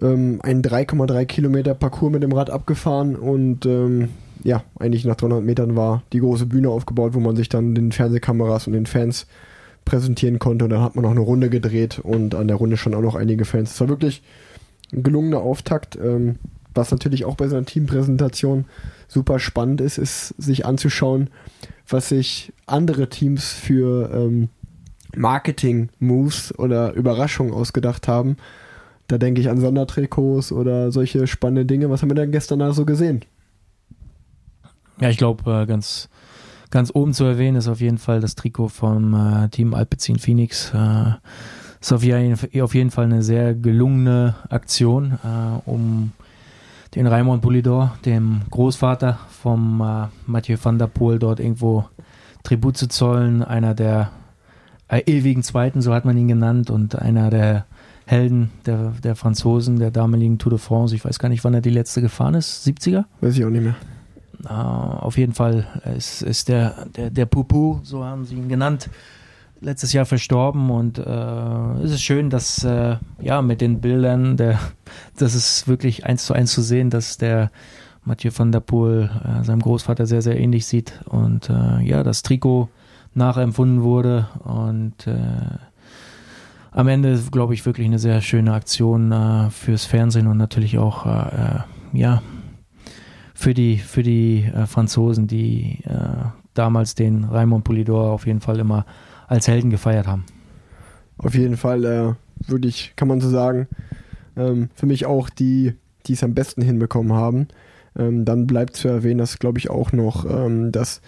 ähm, 0.00 0.40
einen 0.42 0.62
3,3 0.62 1.24
Kilometer 1.26 1.74
Parcours 1.74 2.12
mit 2.12 2.22
dem 2.22 2.32
Rad 2.32 2.50
abgefahren 2.50 3.16
und 3.16 3.66
ähm, 3.66 4.08
ja, 4.44 4.62
eigentlich 4.78 5.04
nach 5.04 5.16
300 5.16 5.42
Metern 5.42 5.76
war 5.76 6.02
die 6.12 6.20
große 6.20 6.46
Bühne 6.46 6.68
aufgebaut, 6.68 7.14
wo 7.14 7.20
man 7.20 7.36
sich 7.36 7.48
dann 7.48 7.74
den 7.74 7.92
Fernsehkameras 7.92 8.66
und 8.66 8.74
den 8.74 8.86
Fans 8.86 9.26
präsentieren 9.84 10.38
konnte. 10.38 10.64
Und 10.64 10.70
dann 10.70 10.82
hat 10.82 10.94
man 10.94 11.04
noch 11.04 11.10
eine 11.10 11.20
Runde 11.20 11.50
gedreht 11.50 11.98
und 11.98 12.34
an 12.34 12.48
der 12.48 12.56
Runde 12.56 12.76
schon 12.76 12.94
auch 12.94 13.00
noch 13.00 13.14
einige 13.14 13.44
Fans. 13.44 13.72
Es 13.72 13.80
war 13.80 13.88
wirklich 13.88 14.22
ein 14.92 15.02
gelungener 15.02 15.40
Auftakt. 15.40 15.96
Ähm, 15.96 16.36
was 16.74 16.90
natürlich 16.90 17.24
auch 17.24 17.36
bei 17.36 17.48
so 17.48 17.56
einer 17.56 17.64
Teampräsentation 17.64 18.66
super 19.08 19.38
spannend 19.38 19.80
ist, 19.80 19.98
ist 19.98 20.28
sich 20.38 20.66
anzuschauen, 20.66 21.30
was 21.88 22.10
sich 22.10 22.52
andere 22.66 23.08
Teams 23.08 23.52
für 23.52 24.10
ähm, 24.12 24.48
Marketing-Moves 25.16 26.58
oder 26.58 26.92
Überraschungen 26.92 27.54
ausgedacht 27.54 28.08
haben. 28.08 28.36
Da 29.08 29.18
denke 29.18 29.40
ich 29.40 29.48
an 29.48 29.60
Sondertrikots 29.60 30.52
oder 30.52 30.90
solche 30.90 31.26
spannende 31.26 31.64
Dinge. 31.64 31.90
Was 31.90 32.02
haben 32.02 32.10
wir 32.10 32.14
denn 32.14 32.32
gestern 32.32 32.58
da 32.58 32.72
so 32.72 32.84
gesehen? 32.84 33.24
Ja, 35.00 35.10
ich 35.10 35.18
glaube, 35.18 35.62
äh, 35.62 35.66
ganz 35.66 36.08
Ganz 36.70 36.90
oben 36.92 37.14
zu 37.14 37.24
erwähnen 37.24 37.56
ist 37.56 37.68
auf 37.68 37.80
jeden 37.80 37.98
Fall 37.98 38.20
das 38.20 38.34
Trikot 38.34 38.68
vom 38.68 39.14
äh, 39.14 39.48
Team 39.48 39.72
Alpecin 39.72 40.18
Phoenix. 40.18 40.72
Äh, 40.74 41.12
ist 41.80 41.92
auf 41.92 42.02
jeden, 42.02 42.90
Fall 42.90 43.04
eine 43.04 43.22
sehr 43.22 43.54
gelungene 43.54 44.34
Aktion, 44.48 45.18
um 45.66 46.10
den 46.94 47.06
Raimond 47.06 47.42
Poulidor, 47.42 47.96
dem 48.04 48.40
Großvater 48.50 49.20
vom 49.28 50.10
Mathieu 50.26 50.56
van 50.60 50.78
der 50.78 50.88
Poel, 50.88 51.20
dort 51.20 51.38
irgendwo 51.38 51.84
Tribut 52.42 52.76
zu 52.76 52.88
zollen. 52.88 53.44
Einer 53.44 53.74
der 53.74 54.10
ewigen 54.90 55.44
Zweiten, 55.44 55.80
so 55.80 55.94
hat 55.94 56.04
man 56.04 56.16
ihn 56.16 56.26
genannt, 56.26 56.70
und 56.70 56.96
einer 56.96 57.30
der 57.30 57.66
Helden 58.06 58.50
der, 58.64 58.92
der 59.02 59.16
Franzosen, 59.16 59.78
der 59.78 59.90
damaligen 59.90 60.38
Tour 60.38 60.50
de 60.50 60.58
France. 60.58 60.94
Ich 60.94 61.04
weiß 61.04 61.18
gar 61.18 61.28
nicht, 61.28 61.42
wann 61.42 61.54
er 61.54 61.60
die 61.60 61.70
letzte 61.70 62.00
gefahren 62.00 62.34
ist. 62.34 62.66
70er? 62.66 63.04
Weiß 63.20 63.36
ich 63.36 63.44
auch 63.44 63.50
nicht 63.50 63.64
mehr. 63.64 63.74
Uh, 64.44 64.48
auf 64.48 65.18
jeden 65.18 65.32
Fall 65.32 65.66
ist, 65.96 66.22
ist 66.22 66.48
der, 66.48 66.86
der, 66.94 67.10
der 67.10 67.26
Pupu, 67.26 67.80
so 67.82 68.04
haben 68.04 68.24
sie 68.24 68.36
ihn 68.36 68.48
genannt, 68.48 68.90
letztes 69.60 69.92
Jahr 69.92 70.04
verstorben 70.04 70.70
und 70.70 70.98
äh, 70.98 71.82
es 71.82 71.90
ist 71.90 72.02
schön, 72.02 72.30
dass 72.30 72.62
äh, 72.62 72.96
ja 73.20 73.42
mit 73.42 73.60
den 73.60 73.80
Bildern, 73.80 74.36
der, 74.36 74.60
das 75.16 75.34
ist 75.34 75.66
wirklich 75.66 76.04
eins 76.04 76.26
zu 76.26 76.34
eins 76.34 76.52
zu 76.52 76.62
sehen, 76.62 76.90
dass 76.90 77.16
der 77.16 77.50
Mathieu 78.04 78.30
van 78.32 78.52
der 78.52 78.60
Poel 78.60 79.10
äh, 79.24 79.42
seinem 79.42 79.60
Großvater 79.60 80.06
sehr, 80.06 80.22
sehr 80.22 80.38
ähnlich 80.38 80.66
sieht 80.66 81.00
und 81.06 81.50
äh, 81.50 81.80
ja, 81.82 82.04
das 82.04 82.22
Trikot 82.22 82.68
nachempfunden 83.14 83.82
wurde 83.82 84.28
und 84.44 85.06
äh, 85.06 85.16
am 86.76 86.88
Ende, 86.88 87.18
glaube 87.32 87.54
ich, 87.54 87.64
wirklich 87.64 87.86
eine 87.86 87.98
sehr 87.98 88.20
schöne 88.20 88.52
Aktion 88.52 89.10
äh, 89.10 89.48
fürs 89.48 89.86
Fernsehen 89.86 90.26
und 90.26 90.36
natürlich 90.36 90.76
auch, 90.76 91.06
äh, 91.06 91.60
ja, 91.94 92.22
für 93.34 93.54
die, 93.54 93.78
für 93.78 94.02
die 94.02 94.44
äh, 94.44 94.66
Franzosen, 94.66 95.26
die 95.26 95.80
äh, 95.84 96.26
damals 96.52 96.94
den 96.94 97.24
Raymond 97.24 97.64
Polidor 97.64 98.10
auf 98.10 98.26
jeden 98.26 98.40
Fall 98.40 98.58
immer 98.58 98.84
als 99.26 99.48
Helden 99.48 99.70
gefeiert 99.70 100.06
haben. 100.06 100.26
Auf 101.16 101.34
jeden 101.34 101.56
Fall, 101.56 101.84
äh, 101.86 102.12
wirklich, 102.46 102.92
kann 102.94 103.08
man 103.08 103.22
so 103.22 103.30
sagen, 103.30 103.68
ähm, 104.36 104.68
für 104.74 104.84
mich 104.84 105.06
auch 105.06 105.30
die, 105.30 105.72
die 106.04 106.12
es 106.12 106.22
am 106.22 106.34
besten 106.34 106.60
hinbekommen 106.60 107.14
haben. 107.14 107.48
Ähm, 107.98 108.26
dann 108.26 108.46
bleibt 108.46 108.76
zu 108.76 108.88
erwähnen, 108.88 109.18
dass, 109.18 109.38
glaube 109.38 109.58
ich, 109.58 109.70
auch 109.70 109.92
noch 109.92 110.26
ähm, 110.28 110.72
das 110.72 111.00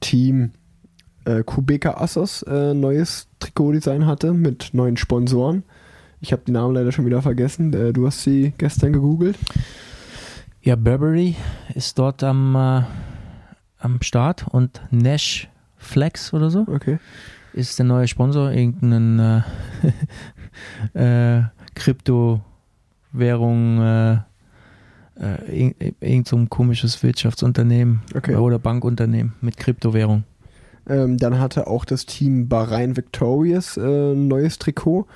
Team 0.00 0.52
äh, 1.26 1.42
Kubeka 1.42 2.00
Assos 2.00 2.42
äh, 2.44 2.72
neues 2.72 3.28
Trikotdesign 3.42 4.06
hatte 4.06 4.32
mit 4.32 4.70
neuen 4.72 4.96
Sponsoren. 4.96 5.64
Ich 6.20 6.32
habe 6.32 6.42
die 6.46 6.52
Namen 6.52 6.74
leider 6.74 6.92
schon 6.92 7.06
wieder 7.06 7.22
vergessen. 7.22 7.72
Äh, 7.72 7.92
du 7.92 8.06
hast 8.06 8.22
sie 8.22 8.52
gestern 8.56 8.92
gegoogelt. 8.92 9.36
Ja, 10.62 10.76
Burberry 10.76 11.34
ist 11.74 11.98
dort 11.98 12.22
am, 12.22 12.54
äh, 12.54 12.82
am 13.78 14.00
Start 14.00 14.46
und 14.48 14.80
Nash 14.92 15.48
Flex 15.76 16.32
oder 16.32 16.50
so. 16.50 16.64
Okay. 16.68 17.00
Ist 17.52 17.80
der 17.80 17.86
neue 17.86 18.06
Sponsor, 18.06 18.52
irgendein 18.52 19.42
äh, 20.94 20.94
äh, 21.38 21.42
Kryptowährung, 21.74 23.82
äh, 23.82 24.12
äh, 25.20 25.92
irgend 26.00 26.28
so 26.28 26.36
ein 26.36 26.48
komisches 26.48 27.02
Wirtschaftsunternehmen 27.02 28.02
Okay. 28.14 28.36
oder 28.36 28.60
Bankunternehmen 28.60 29.32
mit 29.40 29.56
Kryptowährung. 29.56 30.22
Ähm, 30.92 31.16
dann 31.16 31.40
hatte 31.40 31.68
auch 31.68 31.86
das 31.86 32.04
Team 32.04 32.48
Bahrain 32.48 32.98
Victorious 32.98 33.78
äh, 33.78 34.12
ein 34.12 34.28
neues 34.28 34.58
Trikot. 34.58 35.06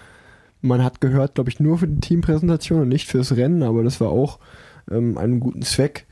Man 0.63 0.83
hat 0.83 1.03
gehört, 1.03 1.35
glaube 1.35 1.51
ich, 1.51 1.61
nur 1.61 1.77
für 1.77 1.87
die 1.87 2.01
Teampräsentation 2.01 2.81
und 2.81 2.89
nicht 2.89 3.09
fürs 3.09 3.37
Rennen, 3.37 3.63
aber 3.63 3.85
das 3.85 4.01
war 4.01 4.09
auch 4.09 4.39
ähm, 4.91 5.19
einem 5.19 5.39
guten 5.39 5.61
Zweck 5.61 6.07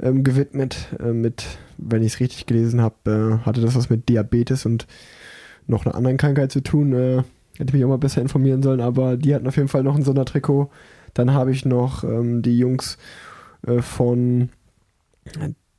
ähm, 0.00 0.22
gewidmet. 0.22 0.88
Äh, 1.00 1.12
mit, 1.12 1.46
wenn 1.78 2.02
ich 2.02 2.12
es 2.12 2.20
richtig 2.20 2.44
gelesen 2.44 2.82
habe, 2.82 3.40
äh, 3.42 3.46
hatte 3.46 3.62
das 3.62 3.74
was 3.74 3.88
mit 3.88 4.10
Diabetes 4.10 4.66
und 4.66 4.86
noch 5.66 5.86
einer 5.86 5.94
anderen 5.94 6.18
Krankheit 6.18 6.52
zu 6.52 6.62
tun. 6.62 6.92
Äh, 6.92 7.22
hätte 7.56 7.68
ich 7.68 7.72
mich 7.72 7.84
auch 7.86 7.88
mal 7.88 7.96
besser 7.96 8.20
informieren 8.20 8.62
sollen, 8.62 8.82
aber 8.82 9.16
die 9.16 9.34
hatten 9.34 9.46
auf 9.46 9.56
jeden 9.56 9.68
Fall 9.68 9.82
noch 9.82 9.96
ein 9.96 10.04
Sondertrikot. 10.04 10.70
Dann 11.14 11.32
habe 11.32 11.52
ich 11.52 11.64
noch 11.64 12.04
ähm, 12.04 12.42
die 12.42 12.58
Jungs 12.58 12.98
äh, 13.66 13.80
von 13.80 14.50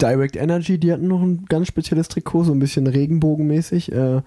Direct 0.02 0.36
Energy, 0.36 0.80
die 0.80 0.92
hatten 0.92 1.08
noch 1.08 1.22
ein 1.22 1.46
ganz 1.46 1.68
spezielles 1.68 2.08
Trikot, 2.08 2.44
so 2.44 2.52
ein 2.52 2.60
bisschen 2.60 2.88
regenbogenmäßig. 2.88 3.92
Äh, 3.92 4.22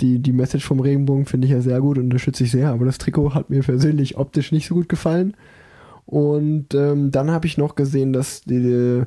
die, 0.00 0.18
die 0.18 0.32
Message 0.32 0.66
vom 0.66 0.80
Regenbogen 0.80 1.24
finde 1.24 1.46
ich 1.46 1.52
ja 1.52 1.60
sehr 1.60 1.80
gut 1.80 1.96
und 1.96 2.04
unterstütze 2.04 2.44
ich 2.44 2.50
sehr, 2.50 2.70
aber 2.70 2.84
das 2.84 2.98
Trikot 2.98 3.34
hat 3.34 3.48
mir 3.48 3.62
persönlich 3.62 4.18
optisch 4.18 4.52
nicht 4.52 4.66
so 4.66 4.74
gut 4.74 4.88
gefallen. 4.88 5.34
Und 6.04 6.74
ähm, 6.74 7.10
dann 7.10 7.30
habe 7.30 7.46
ich 7.46 7.58
noch 7.58 7.74
gesehen, 7.74 8.12
dass 8.12 8.42
die, 8.42 9.02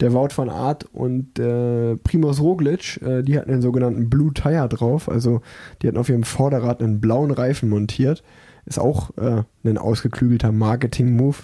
der 0.00 0.12
Wout 0.12 0.36
van 0.36 0.50
Art 0.50 0.84
und 0.92 1.38
äh, 1.38 1.96
Primoz 1.96 2.40
Roglic, 2.40 3.00
äh, 3.00 3.22
die 3.22 3.38
hatten 3.38 3.50
den 3.50 3.62
sogenannten 3.62 4.10
Blue 4.10 4.34
Tire 4.34 4.68
drauf, 4.68 5.08
also 5.08 5.40
die 5.80 5.88
hatten 5.88 5.96
auf 5.96 6.10
ihrem 6.10 6.24
Vorderrad 6.24 6.82
einen 6.82 7.00
blauen 7.00 7.30
Reifen 7.30 7.70
montiert. 7.70 8.22
Ist 8.66 8.78
auch 8.78 9.16
äh, 9.16 9.44
ein 9.64 9.78
ausgeklügelter 9.78 10.52
Marketing-Move 10.52 11.38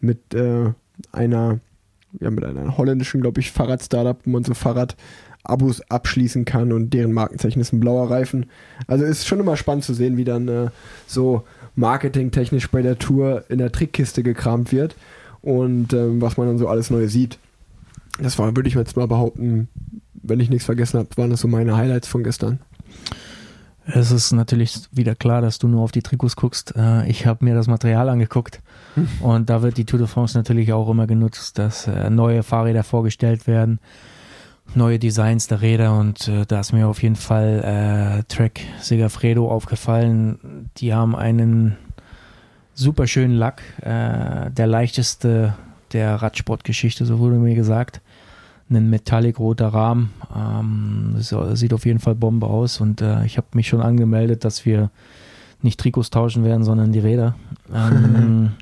mit 0.00 0.34
äh, 0.34 0.72
einer 1.10 1.60
ja, 2.18 2.30
mit 2.30 2.44
einer 2.44 2.76
holländischen, 2.76 3.20
glaube 3.20 3.40
ich, 3.40 3.52
Fahrrad-Startup, 3.52 4.18
wo 4.24 4.30
man 4.30 4.44
so 4.44 4.54
Fahrrad-Abos 4.54 5.82
abschließen 5.90 6.44
kann 6.44 6.72
und 6.72 6.90
deren 6.90 7.12
Markenzeichen 7.12 7.60
ist 7.60 7.72
ein 7.72 7.80
blauer 7.80 8.10
Reifen. 8.10 8.46
Also 8.86 9.04
ist 9.04 9.26
schon 9.26 9.40
immer 9.40 9.56
spannend 9.56 9.84
zu 9.84 9.94
sehen, 9.94 10.16
wie 10.16 10.24
dann 10.24 10.48
äh, 10.48 10.68
so 11.06 11.44
marketingtechnisch 11.76 12.68
bei 12.68 12.82
der 12.82 12.98
Tour 12.98 13.44
in 13.48 13.58
der 13.58 13.72
Trickkiste 13.72 14.22
gekramt 14.22 14.72
wird 14.72 14.96
und 15.42 15.92
ähm, 15.92 16.20
was 16.20 16.36
man 16.36 16.46
dann 16.46 16.58
so 16.58 16.68
alles 16.68 16.90
neu 16.90 17.08
sieht. 17.08 17.38
Das 18.20 18.38
war, 18.38 18.54
würde 18.56 18.68
ich 18.68 18.74
jetzt 18.74 18.96
mal 18.96 19.06
behaupten, 19.06 19.68
wenn 20.22 20.40
ich 20.40 20.50
nichts 20.50 20.66
vergessen 20.66 20.98
habe, 20.98 21.08
waren 21.16 21.30
das 21.30 21.40
so 21.40 21.48
meine 21.48 21.76
Highlights 21.76 22.08
von 22.08 22.24
gestern. 22.24 22.58
Es 23.86 24.10
ist 24.10 24.32
natürlich 24.32 24.78
wieder 24.92 25.14
klar, 25.14 25.40
dass 25.40 25.58
du 25.58 25.66
nur 25.66 25.82
auf 25.82 25.92
die 25.92 26.02
Trikots 26.02 26.36
guckst. 26.36 26.74
Äh, 26.76 27.08
Ich 27.08 27.26
habe 27.26 27.44
mir 27.44 27.54
das 27.54 27.66
Material 27.66 28.08
angeguckt 28.08 28.60
und 29.20 29.50
da 29.50 29.62
wird 29.62 29.76
die 29.78 29.84
Tour 29.84 29.98
de 29.98 30.06
France 30.08 30.36
natürlich 30.36 30.72
auch 30.72 30.88
immer 30.88 31.06
genutzt, 31.06 31.58
dass 31.58 31.86
äh, 31.86 32.10
neue 32.10 32.42
Fahrräder 32.42 32.84
vorgestellt 32.84 33.46
werden, 33.46 33.80
neue 34.74 34.98
Designs 34.98 35.46
der 35.48 35.62
Räder 35.62 35.98
und 35.98 36.28
äh, 36.28 36.44
da 36.46 36.60
ist 36.60 36.72
mir 36.72 36.86
auf 36.86 37.02
jeden 37.02 37.16
Fall 37.16 38.20
äh, 38.20 38.22
Trek 38.32 38.60
Segafredo 38.80 39.50
aufgefallen. 39.50 40.70
Die 40.76 40.94
haben 40.94 41.16
einen 41.16 41.76
super 42.74 43.06
schönen 43.06 43.34
Lack, 43.34 43.62
äh, 43.82 44.50
der 44.50 44.66
leichteste 44.66 45.54
der 45.92 46.16
Radsportgeschichte, 46.16 47.04
so 47.04 47.18
wurde 47.18 47.36
mir 47.36 47.54
gesagt. 47.56 48.00
Ein 48.70 48.88
metallic 48.88 49.38
roter 49.40 49.68
Rahmen. 49.68 50.12
Ähm, 50.34 51.16
das 51.16 51.34
sieht 51.58 51.72
auf 51.72 51.86
jeden 51.86 51.98
Fall 51.98 52.14
Bombe 52.14 52.46
aus 52.46 52.80
und 52.80 53.02
äh, 53.02 53.24
ich 53.24 53.36
habe 53.36 53.48
mich 53.54 53.68
schon 53.68 53.80
angemeldet, 53.80 54.44
dass 54.44 54.64
wir 54.64 54.90
nicht 55.62 55.80
Trikots 55.80 56.10
tauschen 56.10 56.44
werden, 56.44 56.62
sondern 56.62 56.92
die 56.92 57.00
Räder. 57.00 57.34
Ähm, 57.74 58.52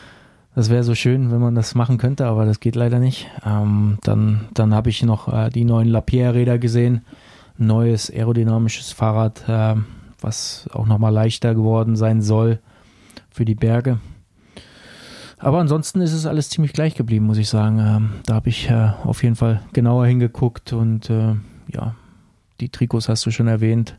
das 0.54 0.70
wäre 0.70 0.84
so 0.84 0.94
schön, 0.94 1.32
wenn 1.32 1.40
man 1.40 1.54
das 1.54 1.74
machen 1.74 1.98
könnte, 1.98 2.26
aber 2.26 2.46
das 2.46 2.60
geht 2.60 2.76
leider 2.76 3.00
nicht. 3.00 3.26
Ähm, 3.44 3.98
dann 4.04 4.42
dann 4.54 4.72
habe 4.72 4.88
ich 4.88 5.02
noch 5.02 5.32
äh, 5.32 5.50
die 5.50 5.64
neuen 5.64 5.88
Lapierre-Räder 5.88 6.58
gesehen. 6.58 7.04
Ein 7.58 7.66
neues 7.66 8.10
aerodynamisches 8.10 8.92
Fahrrad, 8.92 9.48
äh, 9.48 9.74
was 10.20 10.68
auch 10.72 10.86
nochmal 10.86 11.12
leichter 11.12 11.54
geworden 11.54 11.96
sein 11.96 12.22
soll 12.22 12.60
für 13.30 13.44
die 13.44 13.54
Berge. 13.56 13.98
Aber 15.38 15.58
ansonsten 15.58 16.00
ist 16.00 16.12
es 16.12 16.26
alles 16.26 16.48
ziemlich 16.48 16.72
gleich 16.72 16.94
geblieben, 16.94 17.26
muss 17.26 17.38
ich 17.38 17.48
sagen. 17.48 17.78
Ähm, 17.78 18.10
da 18.24 18.34
habe 18.34 18.48
ich 18.48 18.70
äh, 18.70 18.90
auf 19.04 19.22
jeden 19.22 19.36
Fall 19.36 19.62
genauer 19.72 20.06
hingeguckt 20.06 20.72
und 20.72 21.10
äh, 21.10 21.34
ja, 21.72 21.94
die 22.60 22.70
Trikots 22.70 23.08
hast 23.08 23.26
du 23.26 23.30
schon 23.30 23.46
erwähnt. 23.46 23.98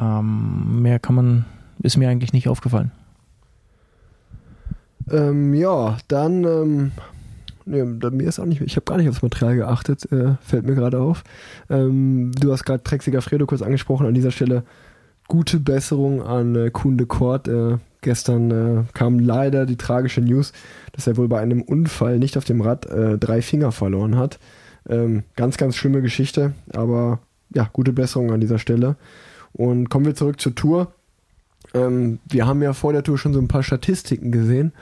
Ähm, 0.00 0.82
mehr 0.82 0.98
kann 0.98 1.14
man, 1.14 1.44
ist 1.82 1.98
mir 1.98 2.08
eigentlich 2.08 2.32
nicht 2.32 2.48
aufgefallen. 2.48 2.90
Ähm, 5.10 5.52
ja, 5.52 5.98
dann, 6.08 6.44
ähm, 6.44 6.92
nee, 7.66 7.82
mir 7.82 8.28
ist 8.28 8.38
auch 8.38 8.46
nicht, 8.46 8.62
ich 8.62 8.76
habe 8.76 8.84
gar 8.84 8.96
nicht 8.96 9.08
aufs 9.08 9.22
Material 9.22 9.56
geachtet, 9.56 10.10
äh, 10.10 10.36
fällt 10.40 10.64
mir 10.64 10.74
gerade 10.74 11.00
auf. 11.00 11.22
Ähm, 11.68 12.32
du 12.32 12.50
hast 12.50 12.64
gerade 12.64 12.82
Trexiger 12.82 13.20
Fredo 13.20 13.44
kurz 13.44 13.60
angesprochen, 13.60 14.06
an 14.06 14.14
dieser 14.14 14.30
Stelle 14.30 14.62
gute 15.28 15.60
Besserung 15.60 16.22
an 16.22 16.54
äh, 16.54 16.70
Kuhn 16.70 16.96
de 16.96 17.06
Kort. 17.06 17.48
Äh, 17.48 17.78
gestern 18.02 18.50
äh, 18.50 18.84
kam 18.92 19.18
leider 19.18 19.64
die 19.64 19.76
tragische 19.76 20.20
News, 20.20 20.52
dass 20.92 21.06
er 21.06 21.16
wohl 21.16 21.28
bei 21.28 21.40
einem 21.40 21.62
Unfall 21.62 22.18
nicht 22.18 22.36
auf 22.36 22.44
dem 22.44 22.60
Rad 22.60 22.86
äh, 22.86 23.16
drei 23.16 23.40
Finger 23.40 23.72
verloren 23.72 24.16
hat. 24.16 24.38
Ähm, 24.88 25.22
ganz, 25.36 25.56
ganz 25.56 25.76
schlimme 25.76 26.02
Geschichte, 26.02 26.52
aber 26.74 27.20
ja, 27.54 27.68
gute 27.72 27.92
Besserung 27.92 28.32
an 28.32 28.40
dieser 28.40 28.58
Stelle. 28.58 28.96
Und 29.52 29.88
kommen 29.88 30.06
wir 30.06 30.14
zurück 30.14 30.40
zur 30.40 30.54
Tour. 30.54 30.92
Ähm, 31.74 32.18
wir 32.28 32.46
haben 32.46 32.62
ja 32.62 32.72
vor 32.72 32.92
der 32.92 33.04
Tour 33.04 33.18
schon 33.18 33.32
so 33.32 33.40
ein 33.40 33.48
paar 33.48 33.62
Statistiken 33.62 34.32
gesehen, 34.32 34.72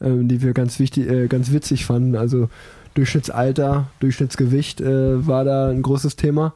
ähm, 0.00 0.28
die 0.28 0.42
wir 0.42 0.52
ganz 0.52 0.78
wichtig, 0.78 1.08
äh, 1.08 1.28
ganz 1.28 1.52
witzig 1.52 1.86
fanden. 1.86 2.16
Also 2.16 2.48
Durchschnittsalter, 2.94 3.88
Durchschnittsgewicht 4.00 4.80
äh, 4.80 5.26
war 5.26 5.44
da 5.44 5.68
ein 5.68 5.82
großes 5.82 6.16
Thema. 6.16 6.54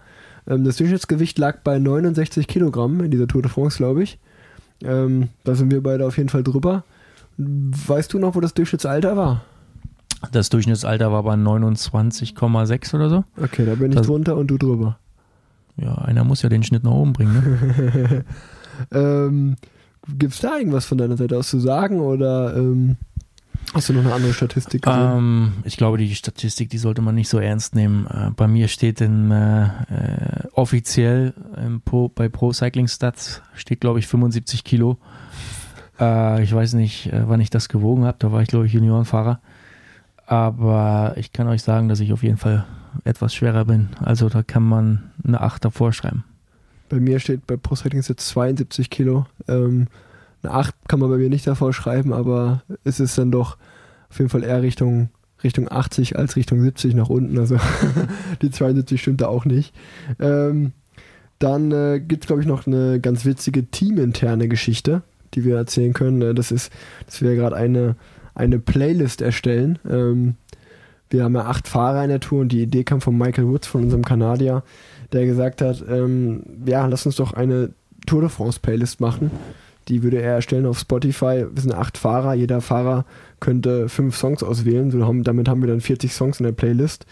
Ähm, 0.49 0.65
das 0.65 0.77
Durchschnittsgewicht 0.77 1.39
lag 1.39 1.59
bei 1.63 1.79
69 1.79 2.49
Kilogramm 2.49 3.01
in 3.03 3.11
dieser 3.11 3.29
Tour 3.29 3.43
de 3.43 3.51
France, 3.51 3.79
glaube 3.79 4.03
ich. 4.03 4.19
Ähm, 4.83 5.29
da 5.45 5.55
sind 5.55 5.71
wir 5.73 5.83
beide 5.83 6.07
auf 6.07 6.17
jeden 6.17 6.29
Fall 6.29 6.43
drüber. 6.43 6.85
Weißt 7.37 8.13
du 8.13 8.19
noch, 8.19 8.35
wo 8.35 8.41
das 8.41 8.55
Durchschnittsalter 8.55 9.17
war? 9.17 9.43
Das 10.33 10.49
Durchschnittsalter 10.49 11.13
war 11.13 11.23
bei 11.23 11.35
29,6 11.35 12.95
oder 12.95 13.09
so. 13.09 13.25
Okay, 13.41 13.65
da 13.67 13.75
bin 13.77 13.91
ich 13.93 13.97
Das- 13.99 14.07
drunter 14.07 14.37
und 14.37 14.49
du 14.49 14.59
drüber. 14.59 14.99
Ja, 15.77 15.95
einer 15.97 16.25
muss 16.25 16.43
ja 16.43 16.49
den 16.49 16.65
Schnitt 16.65 16.83
nach 16.83 16.91
oben 16.91 17.13
bringen. 17.13 17.35
Ne? 17.35 18.25
ähm, 18.91 19.57
Gibt 20.19 20.33
es 20.35 20.41
da 20.41 20.57
irgendwas 20.59 20.87
von 20.87 20.99
deiner 20.99 21.17
Seite 21.17 21.37
aus 21.37 21.49
zu 21.51 21.61
sagen 21.61 22.01
oder 22.01 22.57
ähm, 22.57 22.97
hast 23.75 23.89
du 23.89 23.93
noch 23.93 24.05
eine 24.05 24.13
andere 24.13 24.33
Statistik 24.33 24.83
gesehen? 24.83 25.13
ähm, 25.17 25.53
ich 25.65 25.77
glaube, 25.77 25.99
die 25.99 26.15
Statistik, 26.15 26.71
die 26.71 26.79
sollte 26.79 27.03
man 27.03 27.15
nicht 27.15 27.29
so 27.29 27.39
ernst 27.39 27.75
nehmen. 27.75 28.07
Äh, 28.07 28.31
bei 28.37 28.49
mir 28.49 28.69
steht 28.69 29.01
in 29.01 29.31
äh, 29.31 29.65
äh, 29.65 29.71
offiziell 30.53 31.35
im 31.57 31.81
Pro, 31.81 32.09
bei 32.09 32.29
Pro 32.29 32.53
Cycling 32.53 32.89
Stats 32.89 33.43
steht, 33.55 33.81
glaube 33.81 33.99
ich, 33.99 34.07
75 34.07 34.65
Kilo. 34.65 34.99
Äh, 36.01 36.43
ich 36.43 36.53
weiß 36.53 36.75
nicht, 36.75 37.13
äh, 37.13 37.29
wann 37.29 37.41
ich 37.41 37.51
das 37.51 37.69
gewogen 37.69 38.05
habe. 38.05 38.17
Da 38.19 38.33
war 38.33 38.43
ich, 38.43 38.49
glaube 38.49 38.67
ich, 38.67 38.73
Juniorenfahrer. 38.73 39.41
Aber 40.27 41.15
ich 41.17 41.33
kann 41.33 41.49
euch 41.49 41.63
sagen, 41.63 41.89
dass 41.89 42.01
ich 42.01 42.13
auf 42.13 42.23
jeden 42.23 42.37
Fall 42.37 42.67
etwas 43.05 43.35
schwerer 43.35 43.65
bin. 43.65 43.89
Also 44.01 44.29
da 44.29 44.43
kann 44.43 44.63
man 44.63 45.11
eine 45.25 45.41
8 45.41 45.65
davor 45.65 45.93
schreiben. 45.93 46.25
Bei 46.89 47.01
mir 47.01 47.21
steht 47.21 47.47
bei 47.47 47.57
Pro 47.57 47.75
Cycling 47.75 48.03
jetzt 48.03 48.29
72 48.29 48.91
Kilo. 48.91 49.27
Ähm, 49.47 49.89
eine 50.43 50.53
8 50.53 50.75
kann 50.89 51.01
man 51.01 51.11
bei 51.11 51.17
mir 51.17 51.29
nicht 51.29 51.47
davor 51.47 51.73
schreiben, 51.73 52.13
aber 52.13 52.63
es 52.85 53.01
ist 53.01 53.19
dann 53.19 53.31
doch 53.31 53.57
auf 54.11 54.19
jeden 54.19 54.31
Fall 54.31 54.45
eher 54.45 54.63
Richtung, 54.63 55.11
Richtung 55.43 55.71
80 55.71 56.17
als 56.19 56.37
Richtung 56.37 56.61
70 56.61 56.95
nach 56.95 57.09
unten. 57.09 57.39
Also 57.39 57.59
die 58.43 58.51
72 58.51 59.01
stimmt 59.01 59.21
da 59.21 59.29
auch 59.29 59.45
nicht. 59.45 59.75
Ähm, 60.19 60.73
dann 61.39 61.71
äh, 61.71 62.01
gibt 62.01 62.25
es, 62.25 62.27
glaube 62.27 62.43
ich, 62.43 62.49
noch 62.49 62.67
eine 62.67 63.01
ganz 63.01 63.25
witzige 63.25 63.67
teaminterne 63.67 64.49
Geschichte, 64.49 65.03
die 65.35 65.45
wir 65.45 65.57
erzählen 65.57 65.93
können. 65.93 66.23
Äh, 66.23 66.35
das 66.35 66.51
ist, 66.51 66.73
dass 67.07 67.23
wir 67.23 67.35
gerade 67.37 67.57
eine, 67.57 67.97
eine 68.35 68.59
Playlist 68.59 69.21
erstellen. 69.23 69.79
Ähm, 69.89 70.35
wir 71.11 71.25
haben 71.25 71.35
ja 71.35 71.47
acht 71.47 71.69
Fahrer 71.69 72.03
in 72.03 72.11
der 72.11 72.21
Tour 72.21 72.41
und 72.41 72.51
die 72.51 72.63
Idee 72.63 72.85
kam 72.85 73.01
von 73.01 73.17
Michael 73.17 73.49
Woods, 73.49 73.67
von 73.67 73.85
unserem 73.85 74.05
Kanadier, 74.05 74.63
der 75.13 75.27
gesagt 75.27 75.63
hat, 75.63 75.83
ähm, 75.89 76.43
ja, 76.67 76.87
lass 76.87 77.07
uns 77.07 77.17
doch 77.17 77.33
eine 77.33 77.71
Tour 78.07 78.21
de 78.21 78.31
France 78.31 78.61
Playlist 78.61 79.01
machen. 79.01 79.31
Die 79.89 80.03
würde 80.03 80.21
er 80.21 80.35
erstellen 80.35 80.67
auf 80.67 80.79
Spotify. 80.79 81.47
Wir 81.51 81.63
sind 81.63 81.75
acht 81.75 81.99
Fahrer, 81.99 82.35
jeder 82.35 82.61
Fahrer 82.61 83.05
könnte 83.41 83.89
fünf 83.89 84.17
Songs 84.17 84.43
auswählen. 84.43 84.91
So 84.91 85.07
haben, 85.07 85.25
damit 85.25 85.49
haben 85.49 85.63
wir 85.63 85.69
dann 85.69 85.81
40 85.81 86.13
Songs 86.13 86.41
in 86.41 86.45
der 86.45 86.53
Playlist. 86.53 87.07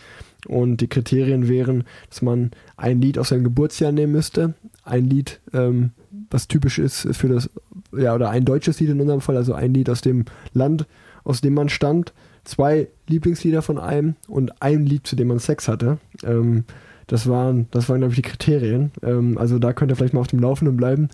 Und 0.46 0.78
die 0.80 0.88
Kriterien 0.88 1.48
wären, 1.48 1.84
dass 2.08 2.22
man 2.22 2.50
ein 2.76 3.00
Lied 3.00 3.18
aus 3.18 3.30
seinem 3.30 3.44
Geburtsjahr 3.44 3.92
nehmen 3.92 4.12
müsste, 4.12 4.54
ein 4.84 5.04
Lied, 5.04 5.40
ähm, 5.52 5.90
was 6.30 6.48
typisch 6.48 6.78
ist 6.78 7.08
für 7.16 7.28
das, 7.28 7.50
ja, 7.96 8.14
oder 8.14 8.30
ein 8.30 8.44
deutsches 8.44 8.78
Lied 8.78 8.90
in 8.90 9.00
unserem 9.00 9.20
Fall, 9.20 9.36
also 9.36 9.54
ein 9.54 9.74
Lied 9.74 9.90
aus 9.90 10.02
dem 10.02 10.24
Land, 10.52 10.86
aus 11.24 11.40
dem 11.40 11.54
man 11.54 11.68
stammt, 11.68 12.12
zwei 12.44 12.88
Lieblingslieder 13.08 13.62
von 13.62 13.78
einem 13.78 14.14
und 14.28 14.62
ein 14.62 14.86
Lied, 14.86 15.06
zu 15.06 15.16
dem 15.16 15.28
man 15.28 15.40
Sex 15.40 15.66
hatte. 15.66 15.98
Ähm, 16.22 16.64
das 17.08 17.28
waren, 17.28 17.68
das 17.70 17.88
waren, 17.88 17.98
glaube 17.98 18.12
ich, 18.12 18.22
die 18.22 18.28
Kriterien. 18.28 18.90
Ähm, 19.02 19.38
also 19.38 19.58
da 19.58 19.72
könnt 19.72 19.90
ihr 19.92 19.96
vielleicht 19.96 20.14
mal 20.14 20.20
auf 20.20 20.28
dem 20.28 20.40
Laufenden 20.40 20.76
bleiben, 20.76 21.08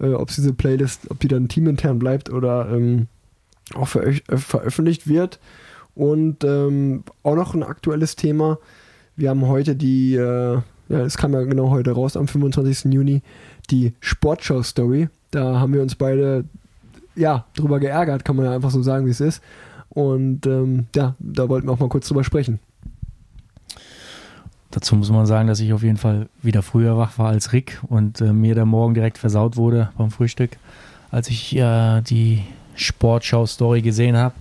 äh, 0.00 0.12
ob 0.12 0.28
diese 0.28 0.52
Playlist, 0.52 1.10
ob 1.10 1.20
die 1.20 1.28
dann 1.28 1.48
teamintern 1.48 1.98
bleibt 1.98 2.30
oder 2.30 2.68
ähm, 2.70 3.06
auch 3.74 3.88
ver 3.88 4.12
veröffentlicht 4.28 5.08
wird. 5.08 5.38
Und 5.94 6.44
ähm, 6.44 7.02
auch 7.22 7.34
noch 7.34 7.54
ein 7.54 7.64
aktuelles 7.64 8.14
Thema. 8.14 8.58
Wir 9.16 9.30
haben 9.30 9.46
heute 9.48 9.74
die, 9.74 10.14
äh, 10.14 10.60
ja, 10.88 11.00
es 11.00 11.18
kam 11.18 11.32
ja 11.32 11.42
genau 11.42 11.70
heute 11.70 11.90
raus, 11.90 12.16
am 12.16 12.28
25. 12.28 12.92
Juni, 12.92 13.22
die 13.70 13.94
Sportschau-Story. 14.00 15.08
Da 15.32 15.58
haben 15.58 15.72
wir 15.72 15.82
uns 15.82 15.96
beide, 15.96 16.44
ja, 17.16 17.46
drüber 17.56 17.80
geärgert, 17.80 18.24
kann 18.24 18.36
man 18.36 18.44
ja 18.44 18.52
einfach 18.52 18.70
so 18.70 18.80
sagen, 18.80 19.06
wie 19.06 19.10
es 19.10 19.20
ist. 19.20 19.42
Und 19.88 20.46
ähm, 20.46 20.86
ja, 20.94 21.16
da 21.18 21.48
wollten 21.48 21.66
wir 21.66 21.72
auch 21.72 21.80
mal 21.80 21.88
kurz 21.88 22.06
drüber 22.06 22.22
sprechen. 22.22 22.60
Dazu 24.78 24.94
muss 24.94 25.10
man 25.10 25.26
sagen, 25.26 25.48
dass 25.48 25.60
ich 25.60 25.72
auf 25.72 25.82
jeden 25.82 25.96
Fall 25.96 26.28
wieder 26.40 26.62
früher 26.62 26.96
wach 26.96 27.18
war 27.18 27.28
als 27.28 27.52
Rick 27.52 27.80
und 27.88 28.20
äh, 28.20 28.32
mir 28.32 28.54
der 28.54 28.66
Morgen 28.66 28.94
direkt 28.94 29.18
versaut 29.18 29.56
wurde 29.56 29.90
beim 29.98 30.10
Frühstück, 30.10 30.56
als 31.10 31.28
ich 31.28 31.56
äh, 31.56 32.00
die 32.02 32.44
Sportschau-Story 32.76 33.82
gesehen 33.82 34.16
habe 34.16 34.34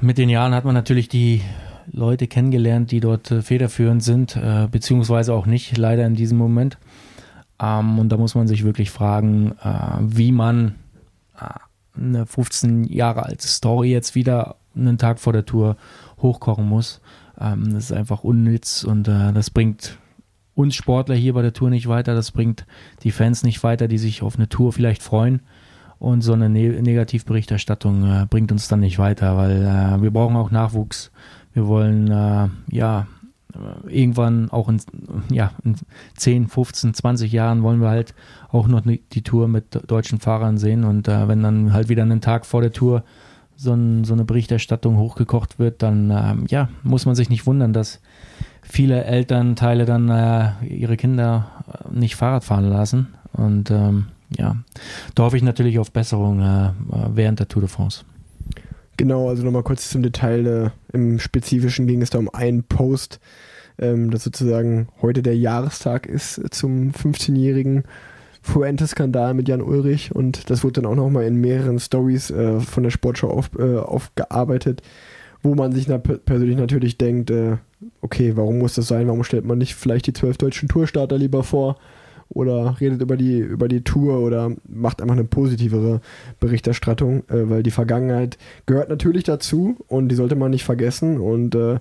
mit 0.00 0.18
den 0.18 0.28
Jahren 0.28 0.54
hat 0.54 0.64
man 0.64 0.74
natürlich 0.74 1.08
die 1.08 1.42
Leute 1.90 2.26
kennengelernt, 2.26 2.90
die 2.90 3.00
dort 3.00 3.30
äh, 3.30 3.42
federführend 3.42 4.02
sind, 4.02 4.36
äh, 4.36 4.68
beziehungsweise 4.70 5.32
auch 5.32 5.46
nicht, 5.46 5.76
leider 5.76 6.06
in 6.06 6.14
diesem 6.14 6.38
Moment. 6.38 6.78
Ähm, 7.60 7.98
und 7.98 8.10
da 8.10 8.16
muss 8.16 8.34
man 8.34 8.48
sich 8.48 8.64
wirklich 8.64 8.90
fragen, 8.90 9.52
äh, 9.62 9.98
wie 10.00 10.32
man 10.32 10.74
äh, 11.40 11.98
eine 11.98 12.26
15 12.26 12.84
Jahre 12.84 13.24
alte 13.24 13.46
Story 13.46 13.90
jetzt 13.90 14.14
wieder 14.14 14.56
einen 14.74 14.98
Tag 14.98 15.18
vor 15.18 15.32
der 15.32 15.46
Tour 15.46 15.76
hochkochen 16.20 16.68
muss. 16.68 17.00
Ähm, 17.40 17.72
das 17.72 17.84
ist 17.84 17.92
einfach 17.92 18.24
unnütz 18.24 18.84
und 18.84 19.08
äh, 19.08 19.32
das 19.32 19.50
bringt 19.50 19.98
uns 20.54 20.74
Sportler 20.74 21.14
hier 21.14 21.34
bei 21.34 21.42
der 21.42 21.52
Tour 21.52 21.70
nicht 21.70 21.86
weiter, 21.86 22.14
das 22.14 22.32
bringt 22.32 22.66
die 23.02 23.10
Fans 23.10 23.42
nicht 23.42 23.62
weiter, 23.62 23.88
die 23.88 23.98
sich 23.98 24.22
auf 24.22 24.36
eine 24.36 24.48
Tour 24.48 24.72
vielleicht 24.72 25.02
freuen. 25.02 25.42
Und 25.98 26.20
so 26.20 26.34
eine 26.34 26.50
ne 26.50 26.82
Negativberichterstattung 26.82 28.04
äh, 28.04 28.26
bringt 28.28 28.52
uns 28.52 28.68
dann 28.68 28.80
nicht 28.80 28.98
weiter, 28.98 29.36
weil 29.38 29.62
äh, 29.62 30.02
wir 30.02 30.10
brauchen 30.10 30.36
auch 30.36 30.50
Nachwuchs. 30.50 31.10
Wir 31.54 31.66
wollen 31.66 32.10
äh, 32.10 32.48
ja 32.70 33.06
irgendwann 33.86 34.50
auch 34.50 34.68
in, 34.68 34.80
ja, 35.30 35.52
in 35.64 35.76
10, 36.16 36.48
15, 36.48 36.94
20 36.94 37.32
Jahren 37.32 37.62
wollen 37.62 37.80
wir 37.80 37.88
halt 37.88 38.14
auch 38.48 38.68
noch 38.68 38.82
die 38.82 39.22
Tour 39.22 39.48
mit 39.48 39.80
deutschen 39.90 40.20
Fahrern 40.20 40.58
sehen. 40.58 40.84
Und 40.84 41.08
äh, 41.08 41.28
wenn 41.28 41.42
dann 41.42 41.72
halt 41.72 41.88
wieder 41.88 42.02
einen 42.02 42.20
Tag 42.20 42.46
vor 42.46 42.60
der 42.60 42.72
Tour 42.72 43.04
so, 43.56 43.72
ein, 43.72 44.04
so 44.04 44.12
eine 44.12 44.24
Berichterstattung 44.24 44.98
hochgekocht 44.98 45.58
wird, 45.58 45.82
dann 45.82 46.10
ähm, 46.10 46.46
ja, 46.48 46.68
muss 46.82 47.06
man 47.06 47.14
sich 47.14 47.30
nicht 47.30 47.46
wundern, 47.46 47.72
dass 47.72 48.00
viele 48.62 49.04
Elternteile 49.04 49.84
dann 49.84 50.08
äh, 50.08 50.66
ihre 50.66 50.96
Kinder 50.96 51.64
äh, 51.68 51.98
nicht 51.98 52.16
Fahrrad 52.16 52.44
fahren 52.44 52.68
lassen. 52.68 53.08
Und 53.32 53.70
ähm, 53.70 54.08
ja, 54.36 54.56
da 55.14 55.24
hoffe 55.24 55.36
ich 55.36 55.42
natürlich 55.42 55.78
auf 55.78 55.92
Besserung 55.92 56.40
äh, 56.40 56.70
während 57.14 57.40
der 57.40 57.48
Tour 57.48 57.62
de 57.62 57.68
France. 57.68 58.04
Genau, 58.96 59.28
also 59.28 59.44
nochmal 59.44 59.62
kurz 59.62 59.90
zum 59.90 60.02
Detail. 60.02 60.46
Äh, 60.46 60.96
Im 60.96 61.18
Spezifischen 61.18 61.86
ging 61.86 62.02
es 62.02 62.10
da 62.10 62.18
um 62.18 62.28
einen 62.30 62.64
Post, 62.64 63.20
ähm, 63.78 64.10
das 64.10 64.24
sozusagen 64.24 64.88
heute 65.02 65.22
der 65.22 65.36
Jahrestag 65.36 66.06
ist 66.06 66.40
zum 66.50 66.90
15-jährigen 66.90 67.84
Fuente-Skandal 68.46 69.34
mit 69.34 69.48
Jan 69.48 69.60
Ulrich 69.60 70.14
und 70.14 70.48
das 70.50 70.62
wurde 70.62 70.80
dann 70.80 70.90
auch 70.90 70.94
nochmal 70.94 71.24
in 71.24 71.36
mehreren 71.36 71.78
Stories 71.78 72.30
äh, 72.30 72.60
von 72.60 72.84
der 72.84 72.90
Sportschau 72.90 73.28
auf, 73.28 73.50
äh, 73.58 73.78
aufgearbeitet, 73.78 74.82
wo 75.42 75.54
man 75.54 75.72
sich 75.72 75.88
na 75.88 75.98
persönlich 75.98 76.56
natürlich 76.56 76.96
denkt, 76.96 77.30
äh, 77.30 77.56
okay, 78.00 78.36
warum 78.36 78.58
muss 78.58 78.74
das 78.74 78.88
sein? 78.88 79.08
Warum 79.08 79.24
stellt 79.24 79.44
man 79.44 79.58
nicht 79.58 79.74
vielleicht 79.74 80.06
die 80.06 80.12
zwölf 80.12 80.38
deutschen 80.38 80.68
Tourstarter 80.68 81.18
lieber 81.18 81.42
vor? 81.42 81.76
oder 82.28 82.76
redet 82.80 83.00
über 83.02 83.16
die, 83.16 83.38
über 83.38 83.68
die 83.68 83.82
Tour 83.82 84.18
oder 84.18 84.50
macht 84.68 85.00
einfach 85.00 85.14
eine 85.14 85.24
positivere 85.24 86.00
Berichterstattung, 86.40 87.20
äh, 87.28 87.48
weil 87.48 87.62
die 87.62 87.70
Vergangenheit 87.70 88.36
gehört 88.66 88.88
natürlich 88.88 89.24
dazu 89.24 89.76
und 89.88 90.08
die 90.08 90.16
sollte 90.16 90.34
man 90.34 90.50
nicht 90.50 90.64
vergessen 90.64 91.20
und 91.20 91.54
äh, 91.54 91.78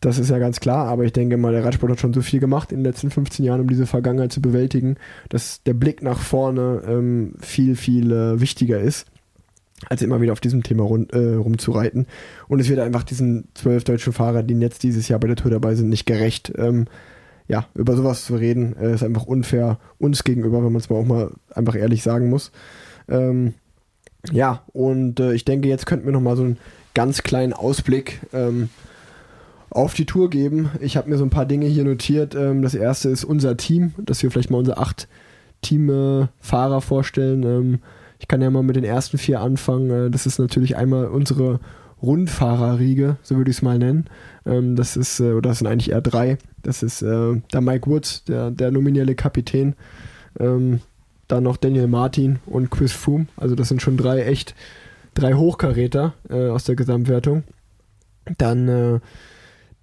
das 0.00 0.18
ist 0.18 0.30
ja 0.30 0.38
ganz 0.38 0.60
klar, 0.60 0.88
aber 0.88 1.04
ich 1.04 1.12
denke 1.12 1.36
mal, 1.36 1.52
der 1.52 1.64
Radsport 1.64 1.92
hat 1.92 2.00
schon 2.00 2.12
so 2.12 2.22
viel 2.22 2.40
gemacht 2.40 2.70
in 2.70 2.78
den 2.78 2.84
letzten 2.84 3.10
15 3.10 3.44
Jahren, 3.44 3.60
um 3.60 3.68
diese 3.68 3.86
Vergangenheit 3.86 4.32
zu 4.32 4.42
bewältigen, 4.42 4.96
dass 5.28 5.62
der 5.62 5.74
Blick 5.74 6.02
nach 6.02 6.18
vorne 6.18 6.82
ähm, 6.86 7.34
viel, 7.40 7.76
viel 7.76 8.12
äh, 8.12 8.40
wichtiger 8.40 8.80
ist 8.80 9.06
als 9.88 10.02
immer 10.02 10.20
wieder 10.20 10.32
auf 10.32 10.40
diesem 10.40 10.62
Thema 10.62 10.84
rund, 10.84 11.12
äh, 11.12 11.34
rumzureiten. 11.34 12.06
Und 12.48 12.60
es 12.60 12.68
wird 12.68 12.80
einfach 12.80 13.02
diesen 13.02 13.48
zwölf 13.54 13.84
deutschen 13.84 14.12
Fahrern, 14.12 14.46
die 14.46 14.54
jetzt 14.54 14.82
dieses 14.82 15.08
Jahr 15.08 15.20
bei 15.20 15.28
der 15.28 15.36
Tour 15.36 15.50
dabei 15.50 15.74
sind, 15.74 15.90
nicht 15.90 16.06
gerecht. 16.06 16.52
Ähm, 16.56 16.86
ja, 17.48 17.66
über 17.74 17.94
sowas 17.94 18.24
zu 18.24 18.36
reden, 18.36 18.74
äh, 18.76 18.94
ist 18.94 19.04
einfach 19.04 19.26
unfair 19.26 19.78
uns 19.98 20.24
gegenüber, 20.24 20.64
wenn 20.64 20.72
man 20.72 20.80
es 20.80 20.90
mal 20.90 20.96
auch 20.96 21.04
mal 21.04 21.30
einfach 21.54 21.76
ehrlich 21.76 22.02
sagen 22.02 22.30
muss. 22.30 22.52
Ähm, 23.08 23.54
ja, 24.32 24.62
und 24.72 25.20
äh, 25.20 25.34
ich 25.34 25.44
denke, 25.44 25.68
jetzt 25.68 25.86
könnten 25.86 26.06
wir 26.06 26.12
nochmal 26.12 26.36
so 26.36 26.42
einen 26.42 26.58
ganz 26.94 27.22
kleinen 27.22 27.52
Ausblick 27.52 28.20
ähm, 28.32 28.70
auf 29.70 29.94
die 29.94 30.06
Tour 30.06 30.30
geben. 30.30 30.70
Ich 30.80 30.96
habe 30.96 31.10
mir 31.10 31.18
so 31.18 31.24
ein 31.24 31.30
paar 31.30 31.46
Dinge 31.46 31.66
hier 31.66 31.84
notiert. 31.84 32.34
Ähm, 32.34 32.62
das 32.62 32.74
erste 32.74 33.08
ist 33.08 33.24
unser 33.24 33.56
Team, 33.56 33.94
dass 33.98 34.22
wir 34.22 34.30
vielleicht 34.30 34.50
mal 34.50 34.58
unsere 34.58 34.78
acht 34.78 35.08
Teamfahrer 35.62 36.80
vorstellen. 36.80 37.42
Ähm, 37.42 37.78
ich 38.18 38.28
kann 38.28 38.40
ja 38.40 38.50
mal 38.50 38.62
mit 38.62 38.76
den 38.76 38.84
ersten 38.84 39.18
vier 39.18 39.40
anfangen. 39.40 39.90
Äh, 39.90 40.10
das 40.10 40.26
ist 40.26 40.38
natürlich 40.38 40.76
einmal 40.76 41.06
unsere 41.06 41.60
Rundfahrerriege, 42.02 43.16
so 43.22 43.36
würde 43.36 43.50
ich 43.50 43.58
es 43.58 43.62
mal 43.62 43.78
nennen. 43.78 44.06
Ähm, 44.44 44.76
das 44.76 44.96
ist, 44.96 45.20
äh, 45.20 45.32
oder 45.32 45.50
das 45.50 45.58
sind 45.58 45.66
eigentlich 45.66 45.90
eher 45.90 46.00
drei. 46.00 46.38
Das 46.62 46.82
ist 46.82 47.02
äh, 47.02 47.40
der 47.52 47.60
Mike 47.60 47.90
Woods, 47.90 48.24
der, 48.24 48.50
der 48.50 48.70
nominelle 48.70 49.14
Kapitän. 49.14 49.74
Dann 50.38 51.42
noch 51.42 51.56
Daniel 51.56 51.86
Martin 51.86 52.40
und 52.44 52.70
Chris 52.70 52.92
Froome. 52.92 53.26
Also 53.38 53.54
das 53.54 53.68
sind 53.68 53.80
schon 53.80 53.96
drei 53.96 54.20
echt, 54.20 54.54
drei 55.14 55.32
Hochkaräter 55.32 56.12
aus 56.28 56.64
der 56.64 56.76
Gesamtwertung. 56.76 57.42
Dann 58.36 59.00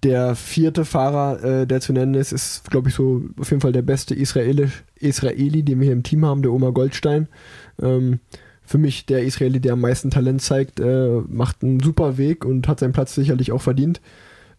der 0.04 0.34
vierte 0.36 0.84
Fahrer, 0.84 1.42
äh, 1.42 1.66
der 1.66 1.80
zu 1.80 1.92
nennen 1.92 2.14
ist, 2.14 2.32
ist, 2.32 2.70
glaube 2.70 2.90
ich, 2.90 2.94
so 2.94 3.22
auf 3.40 3.50
jeden 3.50 3.62
Fall 3.62 3.72
der 3.72 3.82
beste 3.82 4.14
Israelisch, 4.14 4.84
Israeli, 4.96 5.62
den 5.62 5.80
wir 5.80 5.86
hier 5.86 5.94
im 5.94 6.02
Team 6.02 6.24
haben, 6.24 6.42
der 6.42 6.52
Oma 6.52 6.70
Goldstein. 6.70 7.28
Ähm, 7.82 8.20
für 8.62 8.78
mich 8.78 9.06
der 9.06 9.24
Israeli, 9.24 9.60
der 9.60 9.72
am 9.72 9.80
meisten 9.80 10.10
Talent 10.10 10.42
zeigt, 10.42 10.78
äh, 10.78 11.20
macht 11.28 11.62
einen 11.62 11.80
super 11.80 12.18
Weg 12.18 12.44
und 12.44 12.68
hat 12.68 12.80
seinen 12.80 12.92
Platz 12.92 13.14
sicherlich 13.14 13.50
auch 13.52 13.62
verdient 13.62 14.00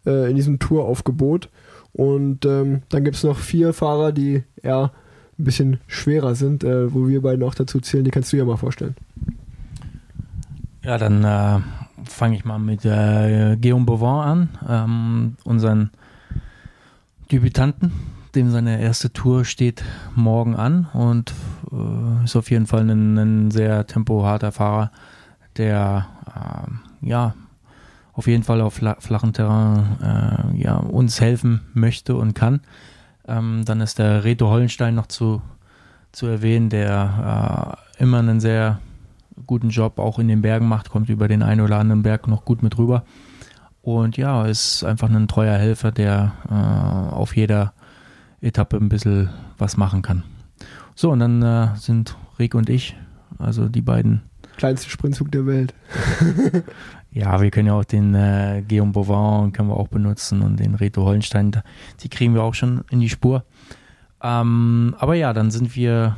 äh, 0.06 0.30
in 0.30 0.36
diesem 0.36 0.60
Touraufgebot. 0.60 1.50
Und 1.94 2.46
ähm, 2.46 2.82
dann 2.90 3.04
gibt 3.04 3.16
es 3.16 3.24
noch 3.24 3.38
vier 3.38 3.72
Fahrer, 3.74 4.12
die 4.12 4.44
eher 4.62 4.92
ein 5.38 5.44
bisschen 5.44 5.80
schwerer 5.88 6.36
sind, 6.36 6.64
äh, 6.64 6.94
wo 6.94 7.08
wir 7.08 7.22
beiden 7.22 7.44
auch 7.44 7.56
dazu 7.56 7.80
zählen. 7.80 8.04
Die 8.04 8.12
kannst 8.12 8.34
du 8.34 8.38
ja 8.38 8.46
mal 8.46 8.58
vorstellen. 8.58 8.96
Ja, 10.84 10.98
dann 10.98 11.24
äh, 11.24 11.62
fange 12.08 12.36
ich 12.36 12.46
mal 12.46 12.60
mit 12.60 12.86
äh, 12.86 13.58
Guillaume 13.60 13.86
Bovin 13.86 14.08
an, 14.08 14.50
ähm, 14.68 15.38
unseren 15.44 15.92
Debütanten 17.32 17.92
dem 18.36 18.52
seine 18.52 18.82
erste 18.82 19.12
Tour 19.12 19.46
steht 19.46 19.84
morgen 20.14 20.56
an 20.56 20.88
und 20.94 21.34
äh, 21.72 22.24
ist 22.26 22.36
auf 22.36 22.52
jeden 22.52 22.68
Fall 22.68 22.90
ein, 22.90 23.18
ein 23.18 23.52
sehr 23.52 23.88
tempoharter 23.88 24.52
Fahrer, 24.52 24.92
der 25.58 26.08
äh, 26.28 27.08
ja 27.08 27.34
auf 28.14 28.28
jeden 28.28 28.44
Fall 28.44 28.62
auf 28.62 28.76
flachen 28.76 29.34
Terrain 29.34 29.98
äh, 30.02 30.62
ja, 30.62 30.76
uns 30.78 31.20
helfen 31.20 31.62
möchte 31.74 32.16
und 32.16 32.34
kann. 32.34 32.62
Ähm, 33.28 33.64
dann 33.66 33.82
ist 33.82 34.00
der 34.00 34.24
Reto 34.24 34.48
Hollenstein 34.48 34.96
noch 34.96 35.08
zu, 35.08 35.42
zu 36.12 36.28
erwähnen, 36.28 36.70
der 36.70 37.78
äh, 38.00 38.04
immer 38.04 38.20
einen 38.20 38.40
sehr 38.40 38.80
guten 39.46 39.70
Job 39.70 40.00
auch 40.00 40.20
in 40.20 40.28
den 40.28 40.42
Bergen 40.42 40.68
macht, 40.68 40.90
kommt 40.90 41.10
über 41.10 41.28
den 41.28 41.44
einen 41.44 41.62
oder 41.62 41.78
anderen 41.78 42.04
Berg 42.04 42.28
noch 42.28 42.46
gut 42.46 42.64
mit 42.64 42.78
rüber. 42.78 43.04
Und 43.82 44.18
ja, 44.18 44.46
ist 44.46 44.84
einfach 44.84 45.10
ein 45.10 45.28
treuer 45.28 45.58
Helfer, 45.58 45.92
der 45.92 46.34
äh, 46.50 47.14
auf 47.14 47.36
jeder 47.36 47.74
Etappe 48.42 48.78
ein 48.78 48.90
bisschen 48.90 49.30
was 49.58 49.78
machen 49.78 50.02
kann. 50.02 50.24
So, 50.96 51.12
und 51.12 51.20
dann 51.20 51.42
äh, 51.42 51.76
sind 51.76 52.18
Rick 52.40 52.56
und 52.56 52.70
ich, 52.70 52.96
also 53.38 53.68
die 53.68 53.82
beiden. 53.82 54.24
Kleinste 54.58 54.90
Sprintzug 54.90 55.32
der 55.32 55.46
Welt. 55.46 55.74
ja, 57.12 57.42
wir 57.42 57.52
können 57.52 57.68
ja 57.68 57.74
auch 57.74 57.84
den 57.84 58.16
äh, 58.16 58.64
Guillaume 58.68 58.94
Bovin 58.94 59.52
können 59.52 59.70
wir 59.70 59.78
auch 59.78 59.90
benutzen 59.90 60.42
und 60.42 60.60
den 60.60 60.76
Reto 60.76 61.04
Hollenstein, 61.04 61.52
die 62.02 62.10
kriegen 62.10 62.34
wir 62.34 62.44
auch 62.44 62.54
schon 62.54 62.84
in 62.90 63.02
die 63.02 63.10
Spur. 63.10 63.44
Ähm, 64.24 64.96
aber 64.98 65.16
ja, 65.16 65.34
dann 65.34 65.52
sind 65.52 65.76
wir 65.76 66.16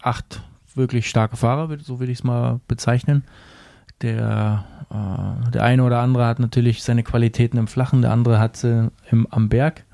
acht 0.00 0.42
wirklich 0.76 1.08
starke 1.08 1.36
Fahrer, 1.36 1.76
so 1.82 2.00
würde 2.00 2.12
ich 2.12 2.18
es 2.18 2.24
mal 2.24 2.60
bezeichnen. 2.68 3.24
Der, 4.02 4.64
äh, 4.90 5.50
der 5.50 5.62
eine 5.62 5.84
oder 5.84 6.00
andere 6.00 6.26
hat 6.26 6.38
natürlich 6.38 6.82
seine 6.82 7.02
Qualitäten 7.02 7.56
im 7.56 7.68
Flachen, 7.68 8.02
der 8.02 8.10
andere 8.10 8.38
hat 8.38 8.56
sie 8.56 8.90
im, 9.10 9.26
am 9.30 9.48
Berg. 9.48 9.84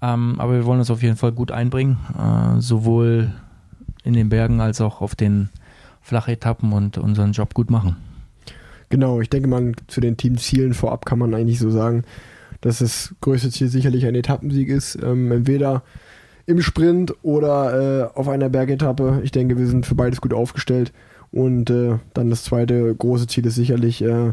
Ähm, 0.00 0.36
aber 0.38 0.54
wir 0.54 0.64
wollen 0.64 0.80
uns 0.80 0.90
auf 0.90 1.02
jeden 1.02 1.16
Fall 1.16 1.32
gut 1.32 1.52
einbringen, 1.52 1.98
äh, 2.18 2.60
sowohl 2.60 3.32
in 4.02 4.14
den 4.14 4.28
Bergen 4.28 4.60
als 4.60 4.80
auch 4.80 5.00
auf 5.00 5.14
den 5.14 5.50
Flachetappen 6.00 6.72
und 6.72 6.98
unseren 6.98 7.32
Job 7.32 7.54
gut 7.54 7.70
machen. 7.70 7.96
Genau, 8.88 9.20
ich 9.20 9.30
denke 9.30 9.48
mal, 9.48 9.72
zu 9.86 10.00
den 10.00 10.16
Teamzielen 10.16 10.74
vorab 10.74 11.06
kann 11.06 11.18
man 11.18 11.34
eigentlich 11.34 11.60
so 11.60 11.70
sagen, 11.70 12.04
dass 12.60 12.78
das 12.78 13.14
größte 13.20 13.50
Ziel 13.50 13.68
sicherlich 13.68 14.04
ein 14.06 14.14
Etappensieg 14.14 14.68
ist. 14.68 14.98
Ähm, 15.02 15.30
entweder 15.30 15.82
im 16.46 16.60
Sprint 16.60 17.14
oder 17.22 18.10
äh, 18.14 18.18
auf 18.18 18.28
einer 18.28 18.48
Bergetappe. 18.48 19.20
Ich 19.24 19.30
denke, 19.30 19.58
wir 19.58 19.66
sind 19.66 19.86
für 19.86 19.94
beides 19.94 20.20
gut 20.20 20.34
aufgestellt. 20.34 20.92
Und 21.30 21.70
äh, 21.70 21.98
dann 22.12 22.30
das 22.30 22.44
zweite 22.44 22.94
große 22.94 23.26
Ziel 23.26 23.46
ist 23.46 23.54
sicherlich, 23.54 24.02
äh, 24.02 24.32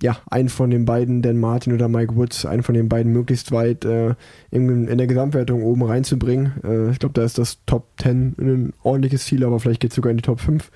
ja, 0.00 0.16
einen 0.30 0.48
von 0.48 0.70
den 0.70 0.86
beiden, 0.86 1.20
Dan 1.20 1.38
Martin 1.38 1.74
oder 1.74 1.88
Mike 1.88 2.16
Woods, 2.16 2.46
einen 2.46 2.62
von 2.62 2.74
den 2.74 2.88
beiden 2.88 3.12
möglichst 3.12 3.52
weit 3.52 3.84
äh, 3.84 4.14
in, 4.50 4.88
in, 4.88 4.98
der 4.98 5.06
Gesamtwertung 5.06 5.62
oben 5.62 5.82
reinzubringen. 5.82 6.52
Äh, 6.64 6.90
ich 6.90 6.98
glaube, 6.98 7.12
da 7.12 7.22
ist 7.22 7.36
das 7.36 7.58
Top 7.66 7.88
10 8.00 8.36
ein 8.38 8.72
ordentliches 8.82 9.26
Ziel, 9.26 9.44
aber 9.44 9.60
vielleicht 9.60 9.80
geht 9.80 9.90
es 9.90 9.96
sogar 9.96 10.10
in 10.10 10.16
die 10.16 10.22
Top 10.22 10.40
5. 10.40 10.70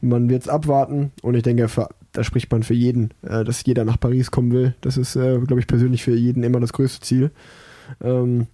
Man 0.00 0.28
wird 0.28 0.42
es 0.42 0.48
abwarten 0.48 1.10
und 1.22 1.34
ich 1.34 1.42
denke, 1.42 1.68
für, 1.68 1.88
da 2.12 2.22
spricht 2.22 2.50
man 2.52 2.62
für 2.62 2.74
jeden, 2.74 3.10
äh, 3.22 3.42
dass 3.42 3.64
jeder 3.64 3.84
nach 3.84 3.98
Paris 3.98 4.30
kommen 4.30 4.52
will. 4.52 4.74
Das 4.80 4.96
ist, 4.96 5.14
glaube 5.14 5.58
ich, 5.58 5.66
persönlich 5.66 6.04
für 6.04 6.14
jeden 6.14 6.44
immer 6.44 6.60
das 6.60 6.72
größte 6.72 7.00
Ziel. 7.04 7.30
Ähm, 8.00 8.46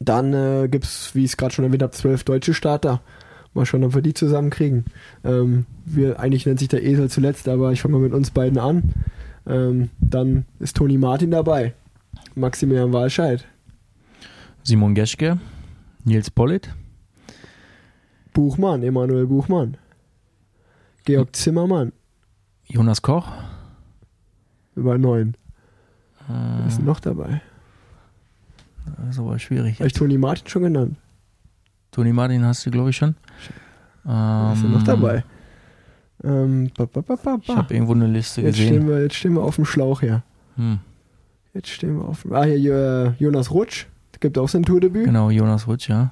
dann 0.00 0.32
äh, 0.32 0.68
gibt 0.68 0.84
es, 0.84 1.14
wie 1.14 1.24
ich 1.24 1.32
es 1.32 1.36
gerade 1.36 1.54
schon 1.54 1.64
erwähnt 1.64 1.82
habe, 1.82 1.92
zwölf 1.92 2.24
deutsche 2.24 2.54
Starter. 2.54 3.00
Mal 3.52 3.66
schauen, 3.66 3.84
ob 3.84 3.94
wir 3.94 4.02
die 4.02 4.14
zusammenkriegen. 4.14 4.84
Ähm, 5.24 5.66
wir, 5.84 6.20
eigentlich 6.20 6.46
nennt 6.46 6.58
sich 6.58 6.68
der 6.68 6.82
Esel 6.82 7.10
zuletzt, 7.10 7.48
aber 7.48 7.72
ich 7.72 7.82
fange 7.82 7.94
mal 7.94 8.02
mit 8.02 8.14
uns 8.14 8.30
beiden 8.30 8.58
an. 8.58 8.94
Ähm, 9.46 9.90
dann 10.00 10.46
ist 10.58 10.76
Toni 10.76 10.98
Martin 10.98 11.30
dabei. 11.30 11.74
Maximilian 12.34 12.92
Walscheid. 12.92 13.44
Simon 14.62 14.94
Geschke. 14.94 15.38
Nils 16.04 16.30
Pollitt. 16.30 16.70
Buchmann, 18.32 18.82
Emanuel 18.82 19.26
Buchmann. 19.26 19.76
Georg 21.04 21.34
Zimmermann. 21.34 21.92
Jonas 22.66 23.02
Koch. 23.02 23.26
Über 24.76 24.96
neun. 24.96 25.34
Äh, 26.28 26.32
Wer 26.58 26.66
ist 26.68 26.82
noch 26.82 27.00
dabei? 27.00 27.42
Das 28.98 29.16
ist 29.16 29.20
aber 29.20 29.38
schwierig. 29.38 29.76
Habe 29.76 29.86
ich 29.86 29.92
Toni 29.92 30.18
Martin 30.18 30.48
schon 30.48 30.62
genannt? 30.62 30.96
Toni 31.90 32.12
Martin 32.12 32.44
hast 32.44 32.64
du, 32.66 32.70
glaube 32.70 32.90
ich, 32.90 32.96
schon. 32.96 33.14
Ähm, 34.06 34.52
ist 34.52 34.62
er 34.62 34.68
noch 34.68 34.82
dabei? 34.82 35.24
Ähm, 36.22 36.70
ba, 36.76 36.86
ba, 36.86 37.00
ba, 37.00 37.38
ich 37.42 37.56
habe 37.56 37.72
irgendwo 37.72 37.94
eine 37.94 38.06
Liste 38.06 38.42
jetzt 38.42 38.56
gesehen. 38.56 38.74
Stehen 38.74 38.88
wir, 38.88 39.02
jetzt 39.02 39.14
stehen 39.14 39.34
wir 39.34 39.42
auf 39.42 39.56
dem 39.56 39.64
Schlauch 39.64 40.00
hier. 40.00 40.22
Hm. 40.56 40.78
Jetzt 41.54 41.68
stehen 41.68 41.96
wir 41.96 42.04
auf 42.04 42.22
dem. 42.22 42.32
Ah, 42.32 42.44
hier 42.44 43.14
Jonas 43.18 43.50
Rutsch. 43.50 43.86
Gibt 44.20 44.36
auch 44.36 44.48
sein 44.50 44.64
Tourdebüt. 44.64 45.06
Genau, 45.06 45.30
Jonas 45.30 45.66
Rutsch, 45.66 45.88
ja. 45.88 46.10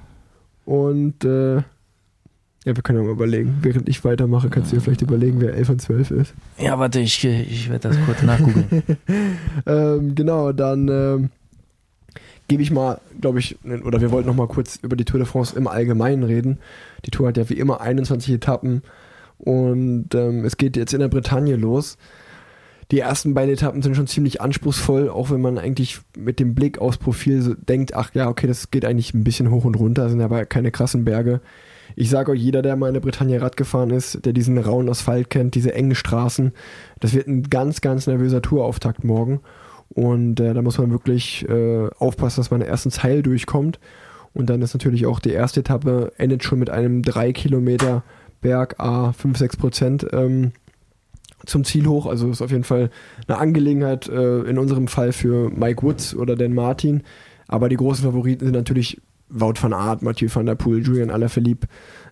Und 0.65 1.23
äh, 1.23 1.57
ja, 1.57 2.75
wir 2.75 2.81
können 2.81 2.99
ja 2.99 3.05
mal 3.05 3.11
überlegen. 3.11 3.59
Während 3.61 3.87
ich 3.87 4.03
weitermache, 4.03 4.49
kannst 4.49 4.71
du 4.71 4.75
dir 4.75 4.81
vielleicht 4.81 5.03
überlegen, 5.03 5.39
wer 5.39 5.53
11 5.53 5.69
und 5.69 5.81
12 5.81 6.11
ist. 6.11 6.33
Ja, 6.57 6.79
warte, 6.79 6.99
ich, 6.99 7.23
ich 7.23 7.69
werde 7.69 7.87
das 7.87 7.97
kurz 8.05 8.23
nachgucken. 8.23 8.83
ähm, 9.67 10.15
genau, 10.15 10.51
dann 10.51 10.87
ähm, 10.87 11.29
gebe 12.49 12.61
ich 12.61 12.71
mal, 12.71 12.99
glaube 13.21 13.39
ich, 13.39 13.57
oder 13.63 14.01
wir 14.01 14.11
wollten 14.11 14.27
noch 14.27 14.35
mal 14.35 14.47
kurz 14.47 14.77
über 14.81 14.97
die 14.97 15.05
Tour 15.05 15.19
de 15.19 15.27
France 15.27 15.55
im 15.55 15.67
Allgemeinen 15.67 16.23
reden. 16.23 16.59
Die 17.05 17.11
Tour 17.11 17.29
hat 17.29 17.37
ja 17.37 17.47
wie 17.49 17.53
immer 17.53 17.79
21 17.79 18.33
Etappen 18.33 18.81
und 19.37 20.13
ähm, 20.13 20.43
es 20.43 20.57
geht 20.57 20.75
jetzt 20.75 20.93
in 20.93 20.99
der 20.99 21.07
Bretagne 21.07 21.55
los. 21.55 21.97
Die 22.91 22.99
ersten 22.99 23.35
beiden 23.35 23.53
Etappen 23.53 23.83
sind 23.83 23.95
schon 23.95 24.07
ziemlich 24.07 24.41
anspruchsvoll, 24.41 25.09
auch 25.09 25.29
wenn 25.29 25.41
man 25.41 25.59
eigentlich 25.59 25.99
mit 26.17 26.39
dem 26.39 26.55
Blick 26.55 26.79
aufs 26.79 26.97
Profil 26.97 27.41
so 27.43 27.53
denkt, 27.53 27.93
ach 27.93 28.13
ja, 28.15 28.27
okay, 28.27 28.47
das 28.47 28.71
geht 28.71 28.83
eigentlich 28.83 29.13
ein 29.13 29.23
bisschen 29.23 29.51
hoch 29.51 29.63
und 29.63 29.75
runter, 29.75 30.09
sind 30.09 30.21
aber 30.21 30.45
keine 30.45 30.71
krassen 30.71 31.05
Berge. 31.05 31.39
Ich 31.95 32.09
sage 32.09 32.31
euch, 32.31 32.41
jeder, 32.41 32.63
der 32.63 32.75
mal 32.75 32.87
in 32.87 32.95
der 32.95 33.01
Bretagne 33.01 33.39
Rad 33.39 33.57
gefahren 33.57 33.91
ist, 33.91 34.25
der 34.25 34.33
diesen 34.33 34.57
rauen 34.57 34.89
Asphalt 34.89 35.29
kennt, 35.29 35.53
diese 35.53 35.73
engen 35.73 35.95
Straßen, 35.95 36.51
das 36.99 37.13
wird 37.13 37.27
ein 37.27 37.43
ganz, 37.43 37.81
ganz 37.81 38.07
nervöser 38.07 38.41
Tourauftakt 38.41 39.03
morgen. 39.03 39.41
Und 39.89 40.39
äh, 40.39 40.53
da 40.53 40.61
muss 40.61 40.77
man 40.77 40.91
wirklich 40.91 41.47
äh, 41.49 41.87
aufpassen, 41.97 42.39
dass 42.39 42.51
man 42.51 42.59
den 42.59 42.69
ersten 42.69 42.91
Teil 42.91 43.23
durchkommt. 43.23 43.79
Und 44.33 44.49
dann 44.49 44.61
ist 44.61 44.73
natürlich 44.73 45.05
auch 45.05 45.19
die 45.19 45.31
erste 45.31 45.61
Etappe, 45.61 46.11
endet 46.17 46.43
schon 46.43 46.59
mit 46.59 46.69
einem 46.69 47.01
3 47.01 47.33
Kilometer 47.33 48.03
Berg 48.41 48.79
A 48.79 49.11
5, 49.11 49.37
6 49.37 49.57
Prozent 49.57 50.07
ähm, 50.13 50.51
zum 51.45 51.63
Ziel 51.63 51.87
hoch. 51.87 52.05
Also 52.05 52.29
ist 52.29 52.41
auf 52.41 52.51
jeden 52.51 52.63
Fall 52.63 52.89
eine 53.27 53.37
Angelegenheit 53.37 54.07
äh, 54.07 54.41
in 54.41 54.57
unserem 54.57 54.87
Fall 54.87 55.11
für 55.11 55.49
Mike 55.49 55.81
Woods 55.81 56.15
oder 56.15 56.35
Dan 56.35 56.53
Martin. 56.53 57.03
Aber 57.47 57.69
die 57.69 57.77
großen 57.77 58.05
Favoriten 58.05 58.45
sind 58.45 58.55
natürlich 58.55 59.01
Wout 59.29 59.55
van 59.59 59.73
Aert, 59.73 60.01
Mathieu 60.01 60.27
van 60.31 60.45
der 60.45 60.55
Poel, 60.55 60.83
Julian 60.83 61.11
Alaphilippe. 61.11 61.67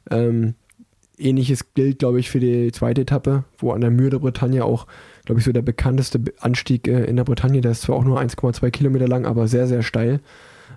Ähm, 0.10 0.56
ähnliches 1.18 1.74
gilt, 1.74 2.00
glaube 2.00 2.20
ich, 2.20 2.30
für 2.30 2.40
die 2.40 2.72
zweite 2.72 3.02
Etappe, 3.02 3.44
wo 3.58 3.72
an 3.72 3.82
der 3.82 3.92
Mühe 3.92 4.10
der 4.10 4.20
Bretagne 4.20 4.64
auch 4.64 4.88
glaube 5.28 5.40
ich, 5.40 5.46
so 5.46 5.52
der 5.52 5.62
bekannteste 5.62 6.22
Anstieg 6.40 6.88
äh, 6.88 7.04
in 7.04 7.18
der 7.18 7.26
Bretagne. 7.26 7.62
Der 7.62 7.72
ist 7.72 7.84
zwar 7.84 7.98
auch 7.98 8.06
nur 8.06 8.20
1,2 8.20 8.72
Kilometer 8.72 9.08
lang, 9.08 9.26
aber 9.26 9.48
sehr, 9.48 9.68
sehr 9.68 9.84
steil. 9.84 10.22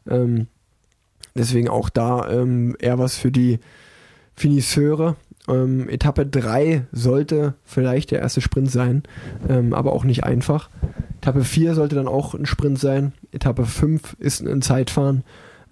Ähm, 0.09 0.48
deswegen 1.37 1.68
auch 1.68 1.88
da 1.88 2.29
ähm, 2.29 2.76
eher 2.81 2.98
was 2.98 3.16
für 3.16 3.31
die 3.31 3.61
Finisseure. 4.35 5.14
Ähm, 5.48 5.88
Etappe 5.88 6.26
3 6.26 6.87
sollte 6.90 7.55
vielleicht 7.64 8.11
der 8.11 8.18
erste 8.18 8.40
Sprint 8.40 8.72
sein, 8.72 9.05
ähm, 9.48 9.72
aber 9.72 9.92
auch 9.92 10.03
nicht 10.03 10.24
einfach. 10.24 10.68
Etappe 11.18 11.44
4 11.44 11.76
sollte 11.76 11.94
dann 11.94 12.09
auch 12.09 12.35
ein 12.35 12.46
Sprint 12.46 12.81
sein. 12.81 13.12
Etappe 13.31 13.64
5 13.64 14.16
ist 14.18 14.44
ein 14.44 14.62
Zeitfahren. 14.62 15.22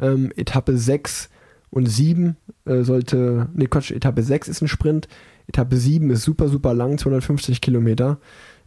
Ähm, 0.00 0.31
Etappe 0.37 0.78
6 0.78 1.31
und 1.70 1.87
7 1.87 2.37
äh, 2.64 2.83
sollte, 2.83 3.48
ne 3.54 3.66
Quatsch, 3.66 3.90
Etappe 3.90 4.22
6 4.22 4.48
ist 4.48 4.62
ein 4.62 4.68
Sprint. 4.68 5.09
Etappe 5.46 5.76
7 5.76 6.11
ist 6.11 6.22
super, 6.22 6.48
super 6.48 6.74
lang, 6.74 6.98
250 6.98 7.61
Kilometer 7.61 8.18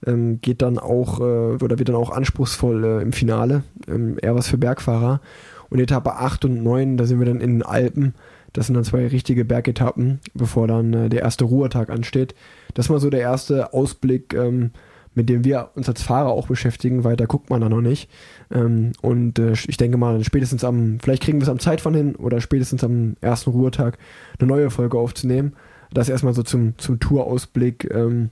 ähm, 0.05 0.41
geht 0.41 0.61
dann 0.61 0.79
auch 0.79 1.19
äh, 1.19 1.23
oder 1.23 1.77
wird 1.77 1.89
dann 1.89 1.95
auch 1.95 2.11
anspruchsvoll 2.11 2.83
äh, 2.83 3.01
im 3.01 3.13
Finale. 3.13 3.63
Ähm, 3.87 4.17
eher 4.21 4.35
was 4.35 4.47
für 4.47 4.57
Bergfahrer. 4.57 5.21
Und 5.69 5.79
Etappe 5.79 6.15
8 6.15 6.45
und 6.45 6.63
9, 6.63 6.97
da 6.97 7.05
sind 7.05 7.19
wir 7.19 7.25
dann 7.25 7.39
in 7.39 7.55
den 7.55 7.63
Alpen. 7.63 8.13
Das 8.53 8.65
sind 8.65 8.75
dann 8.75 8.83
zwei 8.83 9.07
richtige 9.07 9.45
Bergetappen, 9.45 10.19
bevor 10.33 10.67
dann 10.67 10.93
äh, 10.93 11.09
der 11.09 11.21
erste 11.21 11.45
Ruhetag 11.45 11.89
ansteht. 11.89 12.35
Das 12.73 12.89
mal 12.89 12.99
so 12.99 13.09
der 13.09 13.21
erste 13.21 13.73
Ausblick, 13.73 14.33
ähm, 14.33 14.71
mit 15.13 15.29
dem 15.29 15.43
wir 15.43 15.69
uns 15.75 15.89
als 15.89 16.01
Fahrer 16.01 16.29
auch 16.29 16.47
beschäftigen, 16.47 17.03
weil 17.03 17.15
da 17.15 17.25
guckt 17.25 17.49
man 17.49 17.61
da 17.61 17.69
noch 17.69 17.81
nicht. 17.81 18.09
Ähm, 18.51 18.93
und 19.01 19.39
äh, 19.39 19.53
ich 19.53 19.77
denke 19.77 19.97
mal, 19.97 20.23
spätestens 20.23 20.63
am, 20.63 20.99
vielleicht 21.01 21.23
kriegen 21.23 21.39
wir 21.39 21.43
es 21.43 21.49
am 21.49 21.59
Zeitfahren 21.59 21.95
hin 21.95 22.15
oder 22.15 22.41
spätestens 22.41 22.83
am 22.83 23.15
ersten 23.21 23.51
Ruhetag 23.51 23.97
eine 24.39 24.47
neue 24.47 24.69
Folge 24.69 24.97
aufzunehmen. 24.97 25.53
Das 25.93 26.09
erstmal 26.09 26.33
so 26.33 26.43
zum, 26.43 26.77
zum 26.77 26.99
Tourausblick. 26.99 27.89
Ähm, 27.93 28.29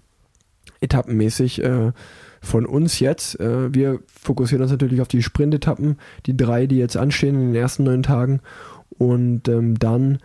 etappenmäßig 0.82 1.63
äh, 1.63 1.92
von 2.42 2.65
uns 2.65 3.00
jetzt. 3.00 3.39
Äh, 3.39 3.74
wir 3.74 4.00
fokussieren 4.08 4.62
uns 4.62 4.72
natürlich 4.72 5.02
auf 5.02 5.08
die 5.08 5.22
Sprintetappen, 5.22 5.98
die 6.26 6.38
drei, 6.38 6.68
die 6.68 6.78
jetzt 6.78 6.98
anstehen 6.98 7.36
in 7.36 7.48
den 7.48 7.56
ersten 7.56 7.84
neun 7.84 8.04
Tagen. 8.04 8.42
Und 8.98 9.48
ähm, 9.48 9.78
dann 9.78 10.20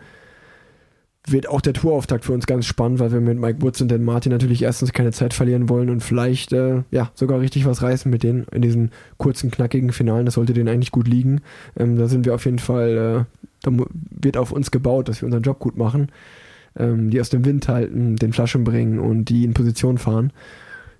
wird 1.27 1.49
auch 1.49 1.61
der 1.61 1.73
Tourauftakt 1.73 2.25
für 2.25 2.33
uns 2.33 2.45
ganz 2.45 2.65
spannend, 2.65 2.99
weil 2.99 3.11
wir 3.11 3.19
mit 3.19 3.39
Mike 3.39 3.61
Woods 3.61 3.81
und 3.81 3.89
Dan 3.89 4.03
Martin 4.03 4.31
natürlich 4.31 4.61
erstens 4.61 4.93
keine 4.93 5.11
Zeit 5.11 5.33
verlieren 5.33 5.69
wollen 5.69 5.89
und 5.89 6.01
vielleicht 6.01 6.53
äh, 6.53 6.83
ja 6.91 7.11
sogar 7.15 7.39
richtig 7.39 7.65
was 7.65 7.81
reißen 7.81 8.11
mit 8.11 8.23
denen 8.23 8.45
in 8.51 8.61
diesen 8.61 8.91
kurzen, 9.17 9.51
knackigen 9.51 9.91
Finalen. 9.91 10.25
Das 10.25 10.35
sollte 10.35 10.53
denen 10.53 10.69
eigentlich 10.69 10.91
gut 10.91 11.07
liegen. 11.07 11.41
Ähm, 11.77 11.97
da 11.97 12.07
sind 12.07 12.25
wir 12.25 12.35
auf 12.35 12.45
jeden 12.45 12.59
Fall, 12.59 13.25
äh, 13.27 13.47
da 13.63 13.71
wird 14.21 14.37
auf 14.37 14.51
uns 14.51 14.71
gebaut, 14.71 15.09
dass 15.09 15.21
wir 15.21 15.25
unseren 15.25 15.43
Job 15.43 15.59
gut 15.59 15.77
machen. 15.77 16.11
Ähm, 16.77 17.09
die 17.09 17.21
aus 17.21 17.29
dem 17.29 17.45
Wind 17.45 17.67
halten, 17.69 18.17
den 18.17 18.33
Flaschen 18.33 18.65
bringen 18.65 18.99
und 18.99 19.25
die 19.25 19.45
in 19.45 19.53
Position 19.53 19.97
fahren. 19.97 20.33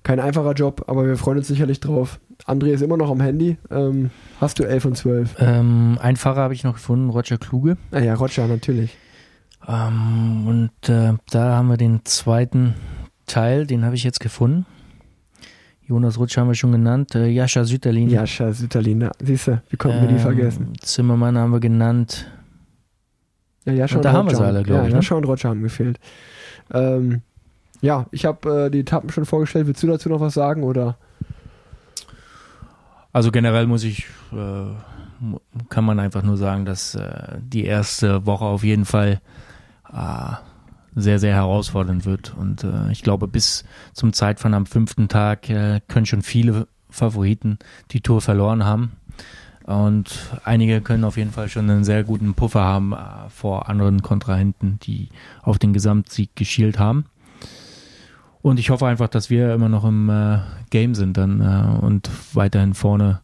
Kein 0.04 0.20
einfacher 0.20 0.54
Job, 0.54 0.86
aber 0.88 1.06
wir 1.06 1.18
freuen 1.18 1.40
uns 1.40 1.48
sicherlich 1.48 1.82
drauf. 1.82 2.20
André 2.46 2.68
ist 2.68 2.82
immer 2.82 2.96
noch 2.96 3.10
am 3.10 3.20
Handy. 3.20 3.58
Ähm, 3.72 4.12
hast 4.40 4.60
du 4.60 4.64
11 4.64 4.86
und 4.86 4.98
12? 4.98 5.36
Ähm, 5.40 5.98
ein 6.00 6.16
Fahrer 6.16 6.42
habe 6.42 6.54
ich 6.54 6.64
noch 6.64 6.74
gefunden, 6.74 7.10
Roger 7.10 7.38
Kluge. 7.38 7.78
Ah 7.92 8.00
ja, 8.00 8.14
Roger, 8.14 8.48
natürlich. 8.48 8.98
Ähm, 9.68 10.48
und 10.48 10.90
äh, 10.90 11.14
da 11.32 11.56
haben 11.56 11.70
wir 11.70 11.78
den 11.78 12.06
zweiten 12.06 12.76
Teil, 13.26 13.66
den 13.66 13.84
habe 13.86 13.96
ich 13.96 14.04
jetzt 14.04 14.20
gefunden. 14.20 14.66
Jonas 15.88 16.18
Rutsch 16.18 16.38
haben 16.38 16.48
wir 16.48 16.56
schon 16.56 16.72
genannt. 16.72 17.16
Äh, 17.16 17.28
Jascha 17.28 17.64
Sütterlin. 17.64 18.10
Jascha 18.10 18.52
Sütterlin, 18.54 19.10
siehst 19.22 19.48
du, 19.48 19.62
wie 19.70 19.78
konnten 19.78 20.02
wir 20.02 20.08
die 20.08 20.16
Ähm, 20.16 20.20
vergessen? 20.20 20.74
Zimmermann 20.80 21.38
haben 21.38 21.52
wir 21.52 21.60
genannt. 21.60 22.28
Ja, 23.66 23.74
Jascha 23.74 23.98
und 23.98 24.06
da 24.06 24.14
haben 24.14 24.30
wir 24.30 24.36
sie 24.36 24.44
alle, 24.44 24.64
glaub 24.64 24.80
ja, 24.80 24.84
ich, 24.86 24.90
ne? 24.90 24.96
Jascha 24.96 25.16
und 25.16 25.26
Roger 25.26 25.50
haben 25.50 25.62
gefehlt. 25.62 26.00
Ähm, 26.74 27.22
ja, 27.82 28.08
ich 28.12 28.26
habe 28.26 28.66
äh, 28.66 28.70
die 28.72 28.80
Etappen 28.80 29.10
schon 29.10 29.26
vorgestellt. 29.26 29.68
Willst 29.68 29.82
du 29.84 29.88
dazu 29.88 30.10
noch 30.10 30.20
was 30.20 30.34
sagen 30.34 30.64
oder? 30.64 30.98
Also 33.12 33.32
generell 33.32 33.66
muss 33.68 33.84
ich, 33.84 34.06
äh, 34.34 34.66
kann 35.70 35.86
man 35.86 36.00
einfach 36.00 36.22
nur 36.22 36.38
sagen, 36.38 36.66
dass 36.66 36.96
äh, 36.96 37.38
die 37.40 37.66
erste 37.66 38.26
Woche 38.26 38.46
auf 38.46 38.64
jeden 38.64 38.86
Fall 38.86 39.14
äh, 39.14 39.55
sehr, 40.96 41.20
sehr 41.20 41.36
herausfordernd 41.36 42.06
wird. 42.06 42.34
Und 42.38 42.64
äh, 42.64 42.92
ich 42.92 43.04
glaube, 43.04 43.28
bis 43.28 43.66
zum 43.94 44.14
Zeitfahren 44.14 44.54
am 44.54 44.66
fünften 44.66 45.08
Tag 45.08 45.50
äh, 45.50 45.82
können 45.88 46.06
schon 46.06 46.22
viele 46.22 46.68
Favoriten 46.90 47.60
die 47.92 48.02
Tour 48.02 48.22
verloren 48.22 48.64
haben. 48.64 48.94
Und 49.66 50.32
einige 50.44 50.80
können 50.82 51.04
auf 51.04 51.18
jeden 51.18 51.32
Fall 51.32 51.50
schon 51.50 51.70
einen 51.70 51.84
sehr 51.84 52.04
guten 52.04 52.36
Puffer 52.36 52.62
haben 52.62 52.94
äh, 52.94 53.30
vor 53.30 53.68
anderen 53.68 54.02
Kontrahenten, 54.02 54.80
die 54.84 55.10
auf 55.42 55.58
den 55.58 55.74
Gesamtsieg 55.74 56.36
geschielt 56.36 56.80
haben. 56.80 57.06
Und 58.42 58.60
ich 58.60 58.70
hoffe 58.70 58.86
einfach, 58.86 59.08
dass 59.08 59.32
wir 59.32 59.54
immer 59.54 59.70
noch 59.70 59.84
im 59.84 60.08
äh, 60.10 60.38
Game 60.70 60.94
sind 60.94 61.18
dann 61.18 61.42
äh, 61.42 61.84
und 61.84 62.12
weiterhin 62.34 62.76
vorne 62.76 63.22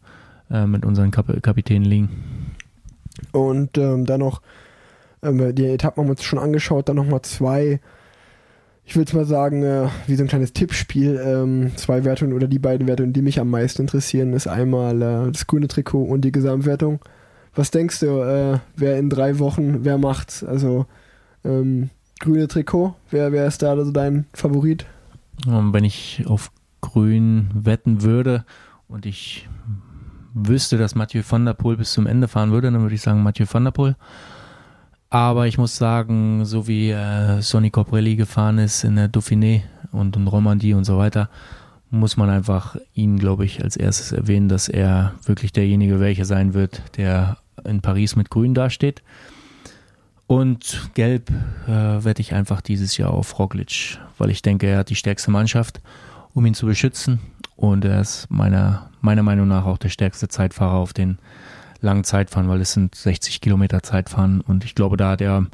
äh, 0.50 0.66
mit 0.66 0.84
unseren 0.84 1.12
Kap 1.12 1.28
Kapitänen 1.44 1.88
liegen. 1.88 2.10
Und 3.32 3.78
ähm, 3.78 4.08
dann 4.08 4.22
noch, 4.22 4.42
ähm, 5.24 5.56
die 5.56 5.66
Etappen 5.66 6.02
haben 6.02 6.08
wir 6.08 6.12
uns 6.12 6.24
schon 6.24 6.40
angeschaut, 6.40 6.90
dann 6.90 6.96
nochmal 6.96 7.22
zwei, 7.22 7.80
ich 8.86 8.96
würde 8.96 9.16
mal 9.16 9.26
sagen, 9.26 9.64
äh, 9.64 9.88
wie 10.08 10.16
so 10.16 10.24
ein 10.24 10.28
kleines 10.28 10.54
Tippspiel, 10.54 11.22
ähm, 11.24 11.72
zwei 11.76 12.04
Wertungen 12.04 12.34
oder 12.34 12.48
die 12.48 12.60
beiden 12.60 12.88
Wertungen, 12.88 13.14
die 13.14 13.22
mich 13.22 13.40
am 13.40 13.50
meisten 13.50 13.84
interessieren, 13.84 14.34
ist 14.34 14.48
einmal 14.48 15.02
äh, 15.02 15.32
das 15.32 15.48
grüne 15.48 15.68
Trikot 15.68 16.04
und 16.04 16.22
die 16.22 16.32
Gesamtwertung. 16.32 17.00
Was 17.54 17.72
denkst 17.72 18.00
du, 18.00 18.22
äh, 18.22 18.60
wer 18.76 18.98
in 18.98 19.10
drei 19.10 19.40
Wochen, 19.40 19.84
wer 19.84 19.98
macht's? 19.98 20.44
Also 20.44 20.86
ähm, 21.44 21.90
grüne 22.20 22.48
Trikot, 22.48 22.96
wer, 23.10 23.32
wer 23.32 23.46
ist 23.48 23.62
da 23.62 23.72
also 23.72 23.92
dein 23.92 24.26
Favorit? 24.34 24.86
Und 25.46 25.74
wenn 25.74 25.84
ich 25.84 26.24
auf 26.28 26.52
Grün 26.82 27.50
wetten 27.54 28.04
würde 28.04 28.46
und 28.88 29.06
ich 29.06 29.48
wüsste, 30.34 30.78
dass 30.78 30.96
Mathieu 30.96 31.24
van 31.28 31.46
der 31.46 31.54
Poel 31.54 31.78
bis 31.78 31.94
zum 31.94 32.08
Ende 32.08 32.28
fahren 32.28 32.52
würde, 32.52 32.72
dann 32.72 32.82
würde 32.82 32.96
ich 32.96 33.02
sagen 33.02 33.24
Mathieu 33.24 33.46
van 33.50 33.64
der 33.64 33.72
Poel. 33.72 33.96
Aber 35.12 35.46
ich 35.46 35.58
muss 35.58 35.76
sagen, 35.76 36.46
so 36.46 36.70
wie 36.70 36.90
äh, 36.92 37.42
Sonny 37.42 37.70
Coprelli 37.70 38.16
gefahren 38.16 38.58
ist 38.60 38.86
in 38.86 38.96
der 38.96 39.12
Dauphiné 39.12 39.62
und 39.92 40.16
in 40.16 40.26
Romandie 40.26 40.74
und 40.74 40.86
so 40.86 40.98
weiter, 40.98 41.30
muss 41.90 42.16
man 42.16 42.30
einfach 42.30 42.78
ihn, 42.94 43.20
glaube 43.20 43.44
ich, 43.44 43.62
als 43.62 43.76
erstes 43.76 44.14
erwähnen, 44.14 44.48
dass 44.48 44.70
er 44.70 45.14
wirklich 45.26 45.52
derjenige 45.52 46.00
welcher 46.00 46.24
sein 46.24 46.54
wird, 46.54 46.82
der 46.96 47.38
in 47.66 47.82
Paris 47.82 48.16
mit 48.16 48.30
Grün 48.30 48.54
dasteht. 48.54 49.04
Und 50.28 50.90
gelb 50.94 51.30
äh, 51.68 52.06
wette 52.06 52.22
ich 52.22 52.34
einfach 52.34 52.62
dieses 52.62 52.96
Jahr 52.96 53.12
auf 53.12 53.38
Roglic, 53.38 54.00
weil 54.18 54.30
ich 54.30 54.42
denke, 54.42 54.68
er 54.68 54.78
hat 54.78 54.90
die 54.90 54.96
stärkste 54.96 55.30
Mannschaft, 55.30 55.82
um 56.34 56.46
ihn 56.46 56.54
zu 56.54 56.66
beschützen. 56.66 57.20
Und 57.58 57.84
er 57.84 58.00
ist 58.00 58.28
meiner, 58.32 58.90
meiner 59.02 59.24
Meinung 59.24 59.50
nach 59.50 59.66
auch 59.66 59.78
der 59.78 59.90
stärkste 59.90 60.30
Zeitfahrer 60.30 60.78
auf 60.78 60.94
den 60.94 61.18
langen 61.82 62.04
Zeitfahren, 62.04 62.48
weil 62.48 62.62
es 62.62 62.74
sind 62.74 62.96
60 62.96 63.42
Kilometer 63.42 63.84
Zeitfahren. 63.84 64.42
Und 64.42 64.64
ich 64.64 64.76
glaube, 64.76 64.98
da 64.98 65.12
hat 65.12 65.22
er 65.22 65.48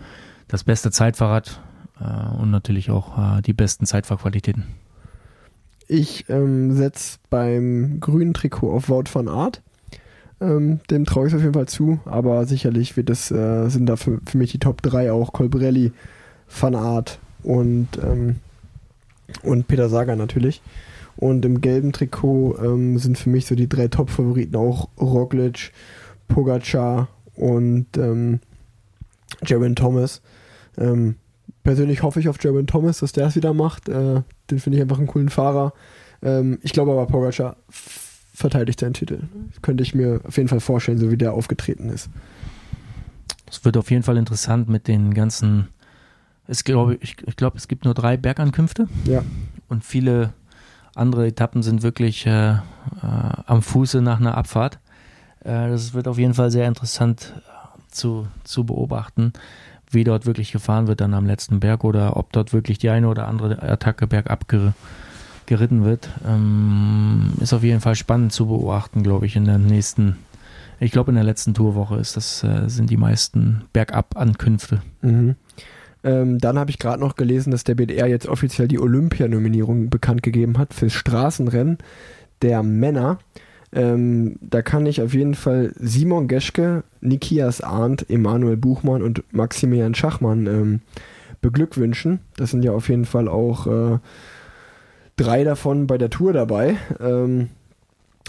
das 0.47 0.63
beste 0.63 0.91
Zeitfahrrad 0.91 1.61
äh, 1.99 2.37
und 2.37 2.51
natürlich 2.51 2.91
auch 2.91 3.37
äh, 3.37 3.41
die 3.41 3.53
besten 3.53 3.85
Zeitfahrqualitäten. 3.85 4.65
Ich 5.87 6.29
ähm, 6.29 6.73
setze 6.73 7.17
beim 7.29 7.99
grünen 7.99 8.33
Trikot 8.33 8.71
auf 8.71 8.89
Wout 8.89 9.05
van 9.11 9.29
Art. 9.29 9.61
Ähm, 10.39 10.81
dem 10.91 11.05
traue 11.05 11.27
ich 11.27 11.35
auf 11.35 11.41
jeden 11.41 11.53
Fall 11.53 11.67
zu, 11.67 11.99
aber 12.05 12.45
sicherlich 12.45 12.95
wird 12.95 13.09
es, 13.09 13.31
äh, 13.31 13.69
sind 13.69 13.87
da 13.87 13.95
für, 13.95 14.19
für 14.25 14.37
mich 14.37 14.51
die 14.51 14.59
Top 14.59 14.81
3 14.83 15.11
auch 15.11 15.33
Colbrelli, 15.33 15.93
Van 16.47 16.75
Art 16.75 17.19
und, 17.41 17.87
ähm, 18.03 18.35
und 19.41 19.67
Peter 19.67 19.89
Sager 19.89 20.15
natürlich. 20.15 20.61
Und 21.15 21.43
im 21.45 21.61
gelben 21.61 21.93
Trikot 21.93 22.57
ähm, 22.63 22.99
sind 22.99 23.17
für 23.17 23.29
mich 23.29 23.47
so 23.47 23.55
die 23.55 23.67
drei 23.67 23.87
Top-Favoriten 23.87 24.55
auch 24.55 24.89
Roglic, 24.99 25.71
Pogacar 26.27 27.07
und 27.35 27.97
ähm, 27.97 28.39
Jaron 29.45 29.75
Thomas. 29.75 30.21
Ähm, 30.77 31.15
persönlich 31.63 32.03
hoffe 32.03 32.19
ich 32.19 32.29
auf 32.29 32.41
Jaron 32.41 32.67
Thomas, 32.67 32.99
dass 32.99 33.11
der 33.11 33.27
es 33.27 33.35
wieder 33.35 33.53
macht. 33.53 33.89
Äh, 33.89 34.21
den 34.49 34.59
finde 34.59 34.77
ich 34.77 34.81
einfach 34.81 34.97
einen 34.97 35.07
coolen 35.07 35.29
Fahrer. 35.29 35.73
Ähm, 36.21 36.59
ich 36.61 36.73
glaube 36.73 36.91
aber, 36.91 37.05
Pogacar 37.07 37.57
verteidigt 37.69 38.79
seinen 38.79 38.93
Titel. 38.93 39.23
Könnte 39.61 39.83
ich 39.83 39.95
mir 39.95 40.21
auf 40.23 40.37
jeden 40.37 40.49
Fall 40.49 40.59
vorstellen, 40.59 40.97
so 40.97 41.09
wie 41.11 41.17
der 41.17 41.33
aufgetreten 41.33 41.89
ist. 41.89 42.09
Es 43.49 43.63
wird 43.65 43.77
auf 43.77 43.89
jeden 43.89 44.03
Fall 44.03 44.17
interessant 44.17 44.69
mit 44.69 44.87
den 44.87 45.13
ganzen. 45.13 45.69
Es 46.47 46.63
glaube, 46.63 46.97
ich, 47.01 47.17
ich 47.25 47.35
glaube, 47.35 47.57
es 47.57 47.67
gibt 47.67 47.85
nur 47.85 47.93
drei 47.93 48.15
Bergankünfte. 48.15 48.87
Ja. 49.05 49.23
Und 49.67 49.83
viele 49.83 50.33
andere 50.95 51.27
Etappen 51.27 51.63
sind 51.63 51.83
wirklich 51.83 52.25
äh, 52.25 52.51
äh, 52.51 52.57
am 53.01 53.61
Fuße 53.61 54.01
nach 54.01 54.19
einer 54.19 54.37
Abfahrt. 54.37 54.79
Äh, 55.47 55.69
das 55.69 55.93
wird 55.93 56.07
auf 56.07 56.17
jeden 56.17 56.33
Fall 56.33 56.51
sehr 56.51 56.67
interessant 56.67 57.33
äh, 57.37 57.91
zu, 57.91 58.27
zu 58.43 58.65
beobachten, 58.65 59.33
wie 59.89 60.03
dort 60.03 60.25
wirklich 60.25 60.51
gefahren 60.51 60.87
wird 60.87 61.01
dann 61.01 61.13
am 61.13 61.25
letzten 61.25 61.59
Berg 61.59 61.83
oder 61.83 62.17
ob 62.17 62.33
dort 62.33 62.53
wirklich 62.53 62.77
die 62.77 62.89
eine 62.89 63.07
oder 63.07 63.27
andere 63.27 63.61
Attacke 63.63 64.05
bergab 64.05 64.47
ger 64.47 64.73
geritten 65.45 65.85
wird. 65.85 66.09
Ähm, 66.27 67.31
ist 67.39 67.53
auf 67.53 67.63
jeden 67.63 67.79
Fall 67.79 67.95
spannend 67.95 68.33
zu 68.33 68.47
beobachten, 68.47 69.01
glaube 69.01 69.25
ich, 69.25 69.37
in 69.37 69.45
der 69.45 69.57
nächsten. 69.57 70.17
Ich 70.81 70.91
glaube, 70.91 71.11
in 71.11 71.15
der 71.15 71.23
letzten 71.23 71.53
Tourwoche 71.53 71.95
ist 71.95 72.17
das, 72.17 72.43
äh, 72.43 72.67
sind 72.67 72.89
die 72.89 72.97
meisten 72.97 73.63
Bergab-Ankünfte. 73.71 74.81
Mhm. 75.01 75.37
Ähm, 76.03 76.37
dann 76.37 76.59
habe 76.59 76.69
ich 76.69 76.79
gerade 76.79 76.99
noch 76.99 77.15
gelesen, 77.15 77.51
dass 77.51 77.63
der 77.63 77.75
BDR 77.75 78.07
jetzt 78.07 78.27
offiziell 78.27 78.67
die 78.67 78.77
Olympianominierung 78.77 79.89
bekannt 79.89 80.21
gegeben 80.21 80.57
hat 80.57 80.73
fürs 80.73 80.93
Straßenrennen 80.93 81.77
der 82.41 82.61
Männer. 82.61 83.19
Ähm, 83.77 84.37
da 84.41 84.63
kann 84.63 84.87
ich 84.87 85.03
auf 85.03 85.13
jeden 85.13 85.35
Fall 85.35 85.71
Simon 85.77 86.27
Geschke, 86.27 86.83
Nikias 86.99 87.61
Arndt, 87.61 88.09
Emanuel 88.09 88.57
Buchmann 88.57 89.03
und 89.03 89.23
Maximilian 89.31 89.93
Schachmann 89.93 90.47
ähm, 90.47 90.81
beglückwünschen. 91.41 92.19
Das 92.37 92.49
sind 92.49 92.63
ja 92.63 92.71
auf 92.71 92.89
jeden 92.89 93.05
Fall 93.05 93.27
auch 93.27 93.67
äh, 93.67 93.99
drei 95.15 95.43
davon 95.43 95.85
bei 95.85 95.99
der 95.99 96.09
Tour 96.09 96.33
dabei. 96.33 96.77
Ähm, 96.99 97.49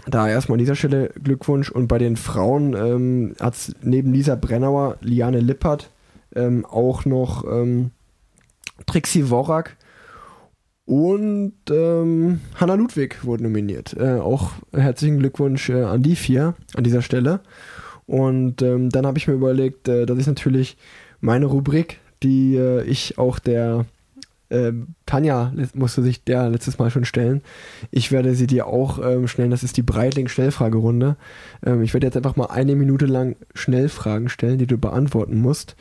da 0.07 0.29
erstmal 0.29 0.57
an 0.57 0.61
dieser 0.61 0.77
Stelle 0.77 1.13
Glückwunsch. 1.25 1.71
Und 1.71 1.89
bei 1.89 1.97
den 1.97 2.19
Frauen 2.19 2.75
ähm, 2.75 3.35
hat 3.41 3.55
es 3.55 3.75
neben 3.81 4.13
Lisa 4.13 4.35
Brennauer, 4.35 4.99
Liane 5.01 5.41
Lippert, 5.41 5.89
ähm, 6.37 6.67
auch 6.67 7.07
noch 7.07 7.45
ähm, 7.51 7.91
Trixie 8.85 9.31
Worak 9.31 9.78
und 10.89 11.53
ähm, 11.71 12.41
Hanna 12.55 12.73
Ludwig 12.73 13.23
wurden 13.23 13.43
nominiert. 13.43 13.95
Äh, 14.01 14.21
auch 14.21 14.53
herzlichen 14.73 15.19
Glückwunsch 15.19 15.69
äh, 15.69 15.83
an 15.83 16.03
die 16.03 16.17
vier 16.17 16.55
an 16.75 16.83
dieser 16.83 17.03
Stelle. 17.03 17.41
Und 18.07 18.63
ähm, 18.63 18.89
dann 18.89 19.05
habe 19.05 19.19
ich 19.19 19.29
mir 19.29 19.35
überlegt, 19.35 19.87
äh, 19.87 20.07
dass 20.07 20.17
ich 20.17 20.27
natürlich 20.27 20.79
meine 21.21 21.45
Rubrik, 21.45 22.01
die 22.23 22.57
äh, 22.57 22.85
ich 22.85 23.19
auch 23.19 23.39
der 23.39 23.85
äh, 24.49 24.73
Tanja 25.05 25.53
musste 25.75 26.03
sich 26.03 26.25
der 26.25 26.49
letztes 26.49 26.79
Mal 26.79 26.91
schon 26.91 27.05
stellen. 27.05 27.43
Ich 27.91 28.11
werde 28.11 28.35
sie 28.35 28.47
dir 28.47 28.67
auch 28.67 28.99
ähm, 28.99 29.29
stellen. 29.29 29.51
Das 29.51 29.63
ist 29.63 29.77
die 29.77 29.83
Breitling-Schnellfragerunde. 29.83 31.19
Ähm, 31.67 31.83
ich 31.83 31.93
werde 31.93 32.07
jetzt 32.07 32.17
einfach 32.17 32.37
mal 32.37 32.47
eine 32.47 32.75
Minute 32.77 33.05
lang 33.05 33.37
Schnellfragen 33.55 34.31
stellen, 34.31 34.57
die 34.57 34.67
du 34.67 34.79
beantworten 34.79 35.39
musst. 35.39 35.77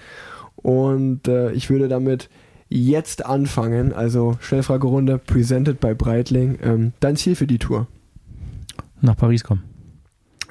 Und 0.58 1.30
äh, 1.30 1.54
ich 1.54 1.70
würde 1.70 1.88
damit 1.88 2.30
jetzt 2.70 3.26
anfangen. 3.26 3.94
Also 3.94 4.38
Schnellfragerunde, 4.42 5.18
presented 5.18 5.80
by 5.80 5.94
Breitling. 5.94 6.58
Ähm, 6.62 6.94
dein 7.00 7.16
Ziel 7.16 7.36
für 7.36 7.48
die 7.48 7.60
Tour? 7.60 7.88
Nach 9.02 9.16
Paris 9.16 9.44
kommen. 9.44 9.64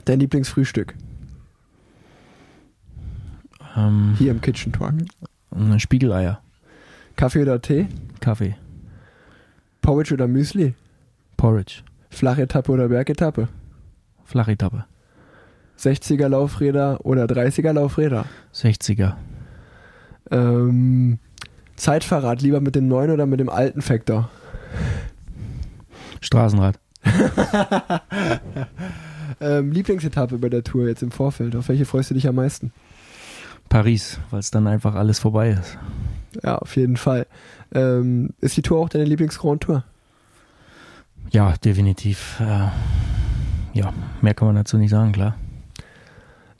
Dein 0.04 0.20
Lieblingsfrühstück? 0.20 0.94
Ähm, 3.76 4.14
Hier 4.18 4.30
im 4.30 4.40
Kitchen 4.40 4.72
Talk. 4.72 4.94
Spiegeleier. 5.78 6.40
Kaffee 7.16 7.42
oder 7.42 7.60
Tee? 7.60 7.88
Kaffee. 8.20 8.56
Porridge 9.80 10.14
oder 10.14 10.28
Müsli? 10.28 10.74
Porridge. 11.36 11.82
Flachetappe 12.10 12.70
oder 12.70 12.88
Bergetappe? 12.88 13.48
Flachetappe. 14.24 14.84
60er 15.78 16.28
Laufräder 16.28 17.04
oder 17.04 17.24
30er 17.24 17.72
Laufräder? 17.72 18.24
60er. 18.54 19.14
Ähm, 20.30 21.18
Zeitfahrrad 21.76 22.42
lieber 22.42 22.60
mit 22.60 22.74
dem 22.74 22.88
neuen 22.88 23.10
oder 23.10 23.26
mit 23.26 23.40
dem 23.40 23.48
alten 23.48 23.82
Factor? 23.82 24.30
Straßenrad. 26.20 26.78
ähm, 29.40 29.70
Lieblingsetappe 29.70 30.38
bei 30.38 30.48
der 30.48 30.64
Tour 30.64 30.88
jetzt 30.88 31.02
im 31.02 31.10
Vorfeld. 31.10 31.54
Auf 31.54 31.68
welche 31.68 31.84
freust 31.84 32.10
du 32.10 32.14
dich 32.14 32.26
am 32.26 32.34
meisten? 32.34 32.72
Paris, 33.68 34.18
weil 34.30 34.40
es 34.40 34.50
dann 34.50 34.66
einfach 34.66 34.94
alles 34.94 35.18
vorbei 35.18 35.50
ist. 35.50 35.78
Ja, 36.42 36.58
auf 36.58 36.76
jeden 36.76 36.96
Fall. 36.96 37.26
Ähm, 37.74 38.30
ist 38.40 38.56
die 38.56 38.62
Tour 38.62 38.78
auch 38.78 38.88
deine 38.88 39.04
Lieblingsgrand 39.04 39.62
Tour? 39.62 39.84
Ja, 41.30 41.54
definitiv. 41.56 42.40
Äh, 42.40 42.68
ja, 43.76 43.92
mehr 44.20 44.34
kann 44.34 44.48
man 44.48 44.56
dazu 44.56 44.78
nicht 44.78 44.90
sagen, 44.90 45.12
klar. 45.12 45.36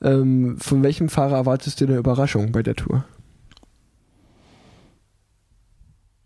Ähm, 0.02 0.58
von 0.58 0.82
welchem 0.82 1.08
Fahrer 1.08 1.36
erwartest 1.36 1.80
du 1.80 1.86
eine 1.86 1.96
Überraschung 1.96 2.52
bei 2.52 2.62
der 2.62 2.74
Tour? 2.74 3.04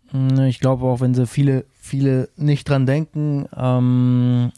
ich 0.47 0.59
glaube 0.59 0.85
auch, 0.85 0.99
wenn 0.99 1.13
sie 1.13 1.27
viele, 1.27 1.65
viele 1.79 2.29
nicht 2.35 2.67
dran 2.67 2.85
denken, 2.85 3.47
ähm, 3.55 4.51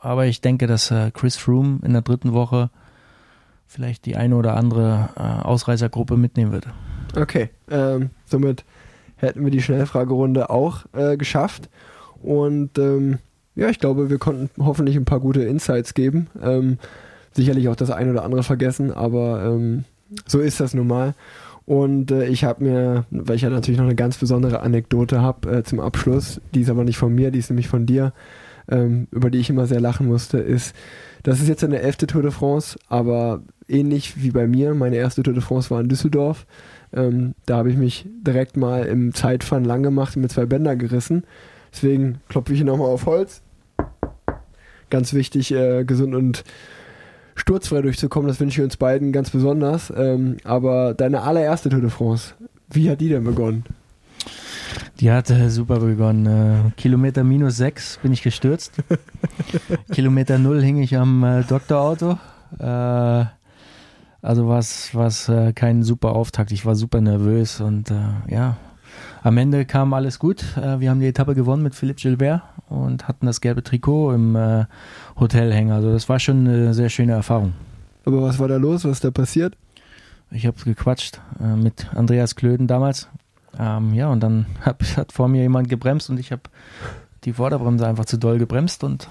aber 0.00 0.26
ich 0.26 0.40
denke, 0.40 0.66
dass 0.66 0.90
äh, 0.90 1.10
Chris 1.12 1.36
Froome 1.36 1.80
in 1.82 1.92
der 1.92 2.02
dritten 2.02 2.32
Woche 2.32 2.70
vielleicht 3.66 4.06
die 4.06 4.16
eine 4.16 4.36
oder 4.36 4.56
andere 4.56 5.10
äh, 5.16 5.46
Ausreißergruppe 5.46 6.16
mitnehmen 6.16 6.52
wird. 6.52 6.66
Okay, 7.16 7.50
ähm, 7.70 8.10
somit 8.26 8.64
hätten 9.16 9.44
wir 9.44 9.50
die 9.50 9.62
Schnellfragerunde 9.62 10.50
auch 10.50 10.86
äh, 10.92 11.16
geschafft. 11.16 11.68
Und 12.22 12.78
ähm, 12.78 13.18
ja, 13.54 13.68
ich 13.68 13.78
glaube, 13.78 14.10
wir 14.10 14.18
konnten 14.18 14.64
hoffentlich 14.64 14.96
ein 14.96 15.04
paar 15.04 15.20
gute 15.20 15.42
Insights 15.42 15.94
geben. 15.94 16.28
Ähm, 16.42 16.78
sicherlich 17.32 17.68
auch 17.68 17.76
das 17.76 17.90
eine 17.90 18.10
oder 18.10 18.24
andere 18.24 18.42
vergessen, 18.42 18.92
aber 18.92 19.44
ähm, 19.44 19.84
so 20.26 20.40
ist 20.40 20.60
das 20.60 20.74
nun 20.74 20.86
mal. 20.86 21.14
Und 21.66 22.10
äh, 22.10 22.26
ich 22.26 22.44
habe 22.44 22.64
mir, 22.64 23.04
weil 23.10 23.36
ich 23.36 23.42
ja 23.42 23.50
natürlich 23.50 23.78
noch 23.78 23.86
eine 23.86 23.94
ganz 23.94 24.18
besondere 24.18 24.60
Anekdote 24.60 25.20
habe 25.20 25.58
äh, 25.58 25.62
zum 25.62 25.80
Abschluss, 25.80 26.40
die 26.54 26.62
ist 26.62 26.70
aber 26.70 26.84
nicht 26.84 26.98
von 26.98 27.14
mir, 27.14 27.30
die 27.30 27.38
ist 27.38 27.50
nämlich 27.50 27.68
von 27.68 27.86
dir, 27.86 28.12
ähm, 28.68 29.08
über 29.10 29.30
die 29.30 29.38
ich 29.38 29.50
immer 29.50 29.66
sehr 29.66 29.80
lachen 29.80 30.06
musste, 30.06 30.38
ist, 30.38 30.74
das 31.22 31.40
ist 31.40 31.48
jetzt 31.48 31.64
eine 31.64 31.80
elfte 31.80 32.06
Tour 32.06 32.22
de 32.22 32.30
France, 32.30 32.78
aber 32.88 33.42
ähnlich 33.68 34.22
wie 34.22 34.30
bei 34.30 34.46
mir, 34.46 34.74
meine 34.74 34.96
erste 34.96 35.22
Tour 35.22 35.34
de 35.34 35.42
France 35.42 35.70
war 35.70 35.80
in 35.80 35.88
Düsseldorf. 35.88 36.46
Ähm, 36.92 37.34
da 37.46 37.58
habe 37.58 37.70
ich 37.70 37.76
mich 37.76 38.06
direkt 38.26 38.56
mal 38.56 38.84
im 38.86 39.14
Zeitfahren 39.14 39.64
lang 39.64 39.82
gemacht 39.82 40.16
und 40.16 40.22
mit 40.22 40.32
zwei 40.32 40.46
Bänder 40.46 40.76
gerissen. 40.76 41.24
Deswegen 41.72 42.20
klopfe 42.28 42.52
ich 42.52 42.58
hier 42.58 42.66
nochmal 42.66 42.88
auf 42.88 43.06
Holz. 43.06 43.42
Ganz 44.88 45.14
wichtig, 45.14 45.52
äh, 45.52 45.84
gesund 45.84 46.14
und 46.14 46.42
sturzfrei 47.34 47.82
durchzukommen, 47.82 48.28
das 48.28 48.40
wünsche 48.40 48.60
ich 48.60 48.64
uns 48.64 48.76
beiden 48.76 49.12
ganz 49.12 49.30
besonders. 49.30 49.92
Ähm, 49.96 50.36
aber 50.44 50.94
deine 50.94 51.22
allererste 51.22 51.68
Tour 51.68 51.80
de 51.80 51.90
France, 51.90 52.34
wie 52.70 52.90
hat 52.90 53.00
die 53.00 53.08
denn 53.08 53.24
begonnen? 53.24 53.64
Die 55.00 55.10
hat 55.10 55.30
äh, 55.30 55.48
super 55.48 55.80
begonnen. 55.80 56.26
Äh, 56.26 56.70
Kilometer 56.76 57.24
minus 57.24 57.56
sechs 57.56 57.98
bin 58.02 58.12
ich 58.12 58.22
gestürzt. 58.22 58.72
Kilometer 59.92 60.38
null 60.38 60.62
hing 60.62 60.78
ich 60.78 60.96
am 60.96 61.24
äh, 61.24 61.42
Doktorauto. 61.42 62.18
Äh, 62.58 63.24
also 64.22 64.48
war 64.48 64.58
es 64.58 65.28
äh, 65.28 65.52
kein 65.54 65.82
super 65.82 66.10
Auftakt. 66.14 66.52
Ich 66.52 66.66
war 66.66 66.74
super 66.74 67.00
nervös 67.00 67.60
und 67.60 67.90
äh, 67.90 67.94
ja, 68.28 68.56
am 69.22 69.36
Ende 69.36 69.64
kam 69.64 69.92
alles 69.92 70.18
gut. 70.18 70.44
Äh, 70.56 70.80
wir 70.80 70.90
haben 70.90 71.00
die 71.00 71.06
Etappe 71.06 71.34
gewonnen 71.34 71.62
mit 71.62 71.74
Philipp 71.74 71.98
Gilbert 71.98 72.42
und 72.68 73.08
hatten 73.08 73.26
das 73.26 73.40
gelbe 73.40 73.62
Trikot 73.62 74.12
im 74.12 74.36
äh, 74.36 74.64
Hotel 75.18 75.52
hängen. 75.52 75.72
Also 75.72 75.92
das 75.92 76.08
war 76.08 76.18
schon 76.18 76.46
eine 76.46 76.74
sehr 76.74 76.88
schöne 76.88 77.12
Erfahrung. 77.12 77.52
Aber 78.04 78.22
was 78.22 78.38
war 78.38 78.48
da 78.48 78.56
los? 78.56 78.84
Was 78.84 78.92
ist 78.92 79.04
da 79.04 79.10
passiert? 79.10 79.56
Ich 80.30 80.46
habe 80.46 80.56
gequatscht 80.64 81.20
äh, 81.40 81.56
mit 81.56 81.94
Andreas 81.94 82.36
Klöden 82.36 82.66
damals. 82.66 83.08
Ähm, 83.58 83.94
ja, 83.94 84.08
und 84.08 84.20
dann 84.20 84.46
hab, 84.64 84.82
hat 84.96 85.12
vor 85.12 85.28
mir 85.28 85.42
jemand 85.42 85.68
gebremst 85.68 86.08
und 86.10 86.18
ich 86.18 86.32
habe 86.32 86.42
die 87.24 87.34
Vorderbremse 87.34 87.86
einfach 87.86 88.06
zu 88.06 88.16
doll 88.16 88.38
gebremst 88.38 88.84
und 88.84 89.08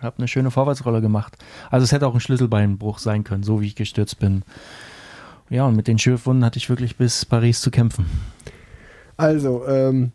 habe 0.00 0.18
eine 0.18 0.28
schöne 0.28 0.50
Vorwärtsrolle 0.50 1.00
gemacht. 1.00 1.36
Also 1.70 1.84
es 1.84 1.92
hätte 1.92 2.06
auch 2.06 2.14
ein 2.14 2.20
Schlüsselbeinbruch 2.20 2.98
sein 2.98 3.24
können, 3.24 3.42
so 3.42 3.60
wie 3.60 3.66
ich 3.66 3.76
gestürzt 3.76 4.18
bin. 4.18 4.42
Ja, 5.50 5.66
und 5.66 5.76
mit 5.76 5.86
den 5.86 5.98
Schürfwunden 5.98 6.44
hatte 6.44 6.58
ich 6.58 6.70
wirklich 6.70 6.96
bis 6.96 7.26
Paris 7.26 7.60
zu 7.60 7.70
kämpfen. 7.70 8.06
Also, 9.22 9.64
ähm, 9.68 10.10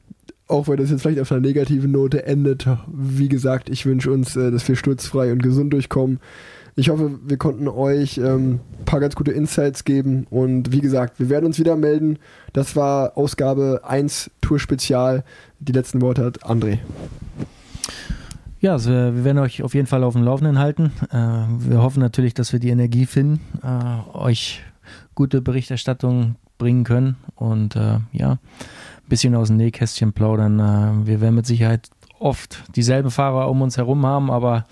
auch 0.49 0.67
wenn 0.67 0.75
das 0.75 0.89
jetzt 0.89 1.03
vielleicht 1.03 1.21
auf 1.21 1.31
einer 1.31 1.39
negativen 1.39 1.93
Note 1.93 2.25
endet, 2.25 2.67
wie 2.91 3.29
gesagt, 3.29 3.69
ich 3.69 3.85
wünsche 3.85 4.11
uns, 4.11 4.35
äh, 4.35 4.51
dass 4.51 4.67
wir 4.67 4.75
sturzfrei 4.75 5.31
und 5.31 5.41
gesund 5.41 5.71
durchkommen. 5.71 6.19
Ich 6.75 6.89
hoffe, 6.89 7.17
wir 7.25 7.37
konnten 7.37 7.69
euch 7.69 8.17
ähm, 8.17 8.59
ein 8.79 8.85
paar 8.85 8.99
ganz 8.99 9.15
gute 9.15 9.31
Insights 9.31 9.85
geben 9.85 10.27
und 10.29 10.73
wie 10.73 10.81
gesagt, 10.81 11.21
wir 11.21 11.29
werden 11.29 11.45
uns 11.45 11.57
wieder 11.57 11.77
melden. 11.77 12.19
Das 12.51 12.75
war 12.75 13.17
Ausgabe 13.17 13.79
1 13.85 14.29
Tour 14.41 14.59
Spezial. 14.59 15.23
Die 15.59 15.71
letzten 15.71 16.01
Worte 16.01 16.25
hat 16.25 16.43
André. 16.43 16.79
Ja, 18.59 18.73
also 18.73 18.91
wir 18.91 19.23
werden 19.23 19.39
euch 19.39 19.63
auf 19.63 19.73
jeden 19.73 19.87
Fall 19.87 20.03
auf 20.03 20.15
dem 20.15 20.23
Laufenden 20.23 20.59
halten. 20.59 20.91
Äh, 21.11 21.69
wir 21.69 21.81
hoffen 21.81 22.01
natürlich, 22.01 22.33
dass 22.33 22.51
wir 22.51 22.59
die 22.59 22.71
Energie 22.71 23.05
finden, 23.05 23.39
äh, 23.63 24.17
euch 24.17 24.63
gute 25.15 25.41
Berichterstattung 25.41 26.35
bringen 26.57 26.83
können 26.83 27.15
und 27.35 27.75
äh, 27.75 27.99
ja, 28.11 28.39
bisschen 29.07 29.35
aus 29.35 29.47
dem 29.47 29.57
Nähkästchen 29.57 30.13
plaudern. 30.13 30.59
Äh, 30.59 31.07
wir 31.07 31.21
werden 31.21 31.35
mit 31.35 31.45
Sicherheit 31.45 31.89
oft 32.19 32.63
dieselben 32.75 33.11
Fahrer 33.11 33.49
um 33.49 33.61
uns 33.61 33.77
herum 33.77 34.05
haben, 34.05 34.31
aber 34.31 34.65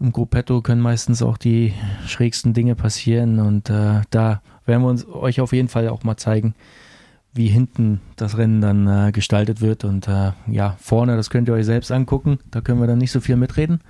im 0.00 0.12
Gruppetto 0.12 0.60
können 0.60 0.80
meistens 0.80 1.22
auch 1.22 1.38
die 1.38 1.72
schrägsten 2.06 2.52
Dinge 2.52 2.74
passieren 2.74 3.40
und 3.40 3.70
äh, 3.70 4.02
da 4.10 4.42
werden 4.66 4.82
wir 4.82 4.88
uns 4.88 5.06
euch 5.06 5.40
auf 5.40 5.52
jeden 5.52 5.68
Fall 5.68 5.88
auch 5.88 6.02
mal 6.02 6.16
zeigen, 6.16 6.54
wie 7.32 7.46
hinten 7.46 8.00
das 8.16 8.36
Rennen 8.36 8.60
dann 8.60 8.86
äh, 8.86 9.12
gestaltet 9.12 9.60
wird 9.60 9.84
und 9.84 10.08
äh, 10.08 10.32
ja, 10.48 10.76
vorne, 10.80 11.16
das 11.16 11.30
könnt 11.30 11.48
ihr 11.48 11.54
euch 11.54 11.66
selbst 11.66 11.90
angucken, 11.92 12.38
da 12.50 12.60
können 12.60 12.80
wir 12.80 12.86
dann 12.86 12.98
nicht 12.98 13.12
so 13.12 13.20
viel 13.20 13.36
mitreden. 13.36 13.80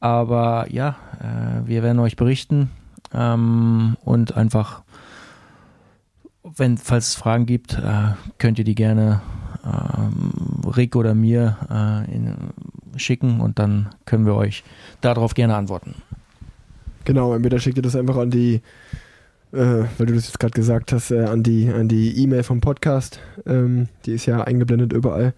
Aber 0.00 0.66
ja, 0.70 0.96
äh, 1.20 1.66
wir 1.66 1.82
werden 1.82 1.98
euch 1.98 2.14
berichten 2.14 2.70
ähm, 3.12 3.96
und 4.04 4.36
einfach 4.36 4.82
wenn, 6.56 6.78
falls 6.78 7.08
es 7.08 7.14
Fragen 7.14 7.46
gibt, 7.46 7.74
äh, 7.74 8.12
könnt 8.38 8.58
ihr 8.58 8.64
die 8.64 8.74
gerne 8.74 9.20
äh, 9.64 10.68
Rick 10.68 10.96
oder 10.96 11.14
mir 11.14 11.56
äh, 11.70 12.14
in, 12.14 12.34
schicken 12.96 13.40
und 13.40 13.58
dann 13.58 13.90
können 14.04 14.26
wir 14.26 14.34
euch 14.34 14.64
darauf 15.00 15.34
gerne 15.34 15.56
antworten. 15.56 15.94
Genau, 17.04 17.34
entweder 17.34 17.58
schickt 17.58 17.78
ihr 17.78 17.82
das 17.82 17.96
einfach 17.96 18.16
an 18.16 18.30
die, 18.30 18.60
äh, 19.52 19.84
weil 19.96 20.06
du 20.06 20.14
das 20.14 20.26
jetzt 20.26 20.38
gerade 20.38 20.52
gesagt 20.52 20.92
hast, 20.92 21.10
äh, 21.10 21.24
an 21.24 21.42
die 21.42 21.70
an 21.70 21.88
die 21.88 22.22
E-Mail 22.22 22.42
vom 22.42 22.60
Podcast. 22.60 23.20
Ähm, 23.46 23.88
die 24.04 24.12
ist 24.12 24.26
ja 24.26 24.42
eingeblendet 24.42 24.92
überall. 24.92 25.32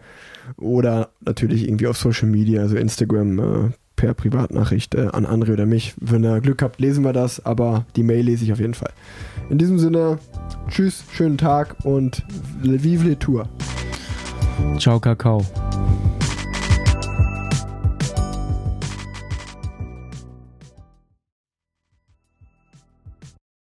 Oder 0.56 1.10
natürlich 1.20 1.68
irgendwie 1.68 1.86
auf 1.86 1.96
Social 1.96 2.28
Media, 2.28 2.62
also 2.62 2.76
Instagram, 2.76 3.38
äh, 3.38 3.70
per 4.00 4.14
Privatnachricht 4.14 4.94
äh, 4.94 5.08
an 5.12 5.26
André 5.26 5.52
oder 5.52 5.66
mich. 5.66 5.94
Wenn 6.00 6.24
ihr 6.24 6.40
Glück 6.40 6.62
habt, 6.62 6.80
lesen 6.80 7.04
wir 7.04 7.12
das, 7.12 7.44
aber 7.44 7.84
die 7.96 8.02
Mail 8.02 8.24
lese 8.24 8.44
ich 8.44 8.52
auf 8.52 8.58
jeden 8.58 8.72
Fall. 8.72 8.92
In 9.50 9.58
diesem 9.58 9.78
Sinne, 9.78 10.18
tschüss, 10.68 11.04
schönen 11.12 11.38
Tag 11.38 11.76
und 11.84 12.22
vive 12.62 13.04
les 13.04 13.18
Tour. 13.18 13.48
Ciao, 14.78 15.00
Kakao. 15.00 15.44